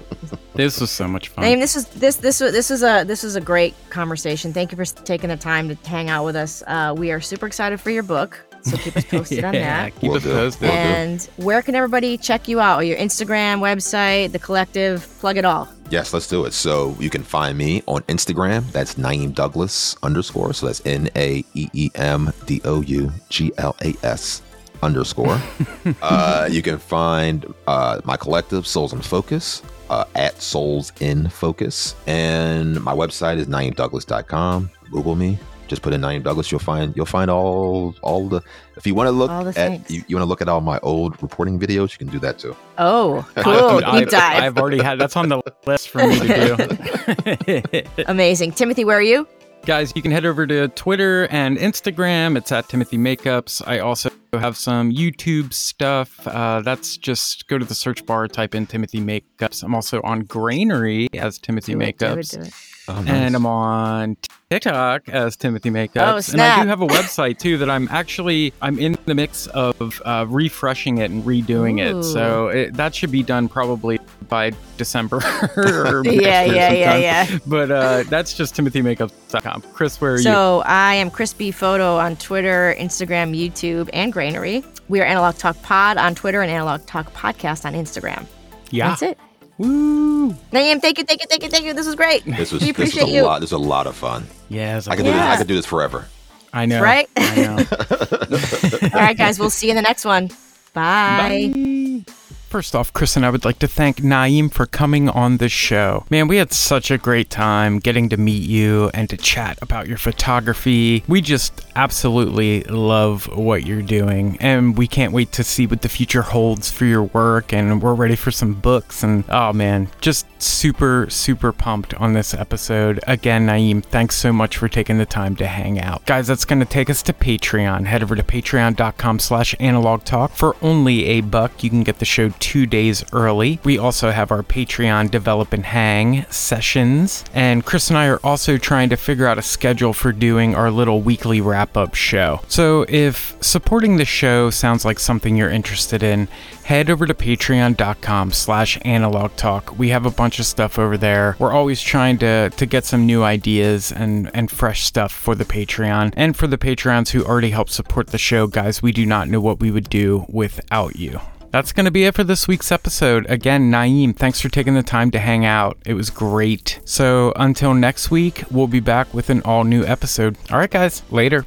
[0.55, 1.43] this was so much fun.
[1.43, 4.51] Naeem, this is this this was- this is a this is a great conversation.
[4.53, 6.63] Thank you for taking the time to hang out with us.
[6.65, 9.93] Uh, we are super excited for your book, so keep us posted on that.
[9.95, 10.31] keep Will us do.
[10.31, 10.61] posted.
[10.61, 10.73] Will do.
[10.75, 12.79] And where can everybody check you out?
[12.81, 15.67] Your Instagram, website, the collective, plug it all.
[15.89, 16.53] Yes, let's do it.
[16.53, 18.71] So you can find me on Instagram.
[18.71, 20.53] That's Naeem Douglas underscore.
[20.53, 24.41] So that's N A E E M D O U G L A S
[24.83, 25.41] underscore.
[26.01, 31.95] uh, you can find uh, my collective, Souls in Focus, uh, at Souls in Focus.
[32.07, 34.69] And my website is naeemdouglas.com.
[34.91, 35.39] Google me.
[35.69, 36.51] Just put in Naeem Douglas.
[36.51, 38.41] You'll find you'll find all all the.
[38.75, 41.21] If you want to look at you, you want to look at all my old
[41.21, 42.55] reporting videos, you can do that too.
[42.77, 43.79] Oh, cool.
[43.79, 44.43] dude, Deep dive.
[44.43, 47.81] I've already had that's on the list for me to do.
[48.07, 48.53] Amazing.
[48.53, 49.27] Timothy, where are you?
[49.65, 52.35] Guys, you can head over to Twitter and Instagram.
[52.37, 53.61] It's at Timothy Makeups.
[53.67, 56.25] I also have some YouTube stuff.
[56.27, 59.61] Uh, that's just go to the search bar, type in Timothy Makeups.
[59.63, 62.31] I'm also on Grainery as Timothy Do it, do it, Makeups.
[62.35, 62.53] do it.
[62.87, 64.17] Oh, And I'm on
[64.49, 65.97] TikTok as Timothy Makeups.
[65.97, 66.19] Oh, and I
[66.55, 66.63] snap.
[66.63, 70.97] do have a website too that I'm actually I'm in the mix of uh, refreshing
[70.97, 71.93] it and redoing it.
[71.93, 72.01] Ooh.
[72.01, 75.17] So it, that should be done probably by December.
[75.57, 77.37] or next Yeah, year yeah, yeah, yeah.
[77.47, 79.63] But uh, that's just TimothyMakeups.com.
[79.73, 80.23] Chris, where are you?
[80.23, 84.63] So I am Crispy Photo on Twitter, Instagram, YouTube, and Grainery.
[84.89, 88.25] We are Analog Talk Pod on Twitter and Analog Talk Podcast on Instagram.
[88.71, 88.89] Yeah.
[88.89, 89.17] That's it.
[89.57, 90.31] Woo.
[90.51, 91.73] Naeem, thank you, thank you, thank you, thank you.
[91.73, 92.23] This was great.
[92.25, 93.23] This was we this was a you.
[93.23, 93.41] lot.
[93.41, 94.25] This was a lot of fun.
[94.47, 95.21] Yeah, I like, could do this.
[95.21, 96.07] I could do this forever.
[96.53, 96.81] I know.
[96.81, 97.09] Right?
[97.17, 97.57] I know.
[98.93, 100.29] All right, guys, we'll see you in the next one.
[100.73, 101.51] Bye.
[101.53, 102.13] Bye.
[102.49, 106.05] First off, Chris and I would like to thank Naeem for coming on the show.
[106.09, 109.87] Man, we had such a great time getting to meet you and to chat about
[109.87, 111.03] your photography.
[111.07, 115.89] We just absolutely love what you're doing, and we can't wait to see what the
[115.89, 117.53] future holds for your work.
[117.53, 119.03] And we're ready for some books.
[119.03, 122.99] And oh man, just super, super pumped on this episode.
[123.05, 126.03] Again, Naeem, thanks so much for taking the time to hang out.
[126.07, 127.85] Guys, that's going to take us to Patreon.
[127.85, 130.31] Head over to patreon.com slash analog talk.
[130.31, 133.59] For only a buck, you can get the show two days early.
[133.63, 137.25] We also have our Patreon develop and hang sessions.
[137.33, 140.71] And Chris and I are also trying to figure out a schedule for doing our
[140.71, 142.41] little weekly wrap up show.
[142.47, 146.27] So if supporting the show sounds like something you're interested in,
[146.63, 149.77] head over to patreon.com slash analog talk.
[149.79, 151.35] We have a bunch of stuff over there.
[151.39, 155.45] We're always trying to, to get some new ideas and, and fresh stuff for the
[155.45, 156.13] Patreon.
[156.15, 159.41] And for the Patreons who already help support the show, guys, we do not know
[159.41, 161.19] what we would do without you.
[161.51, 163.25] That's going to be it for this week's episode.
[163.27, 165.77] Again, Naeem, thanks for taking the time to hang out.
[165.83, 166.79] It was great.
[166.85, 170.37] So until next week, we'll be back with an all new episode.
[170.51, 171.45] All right, guys, later.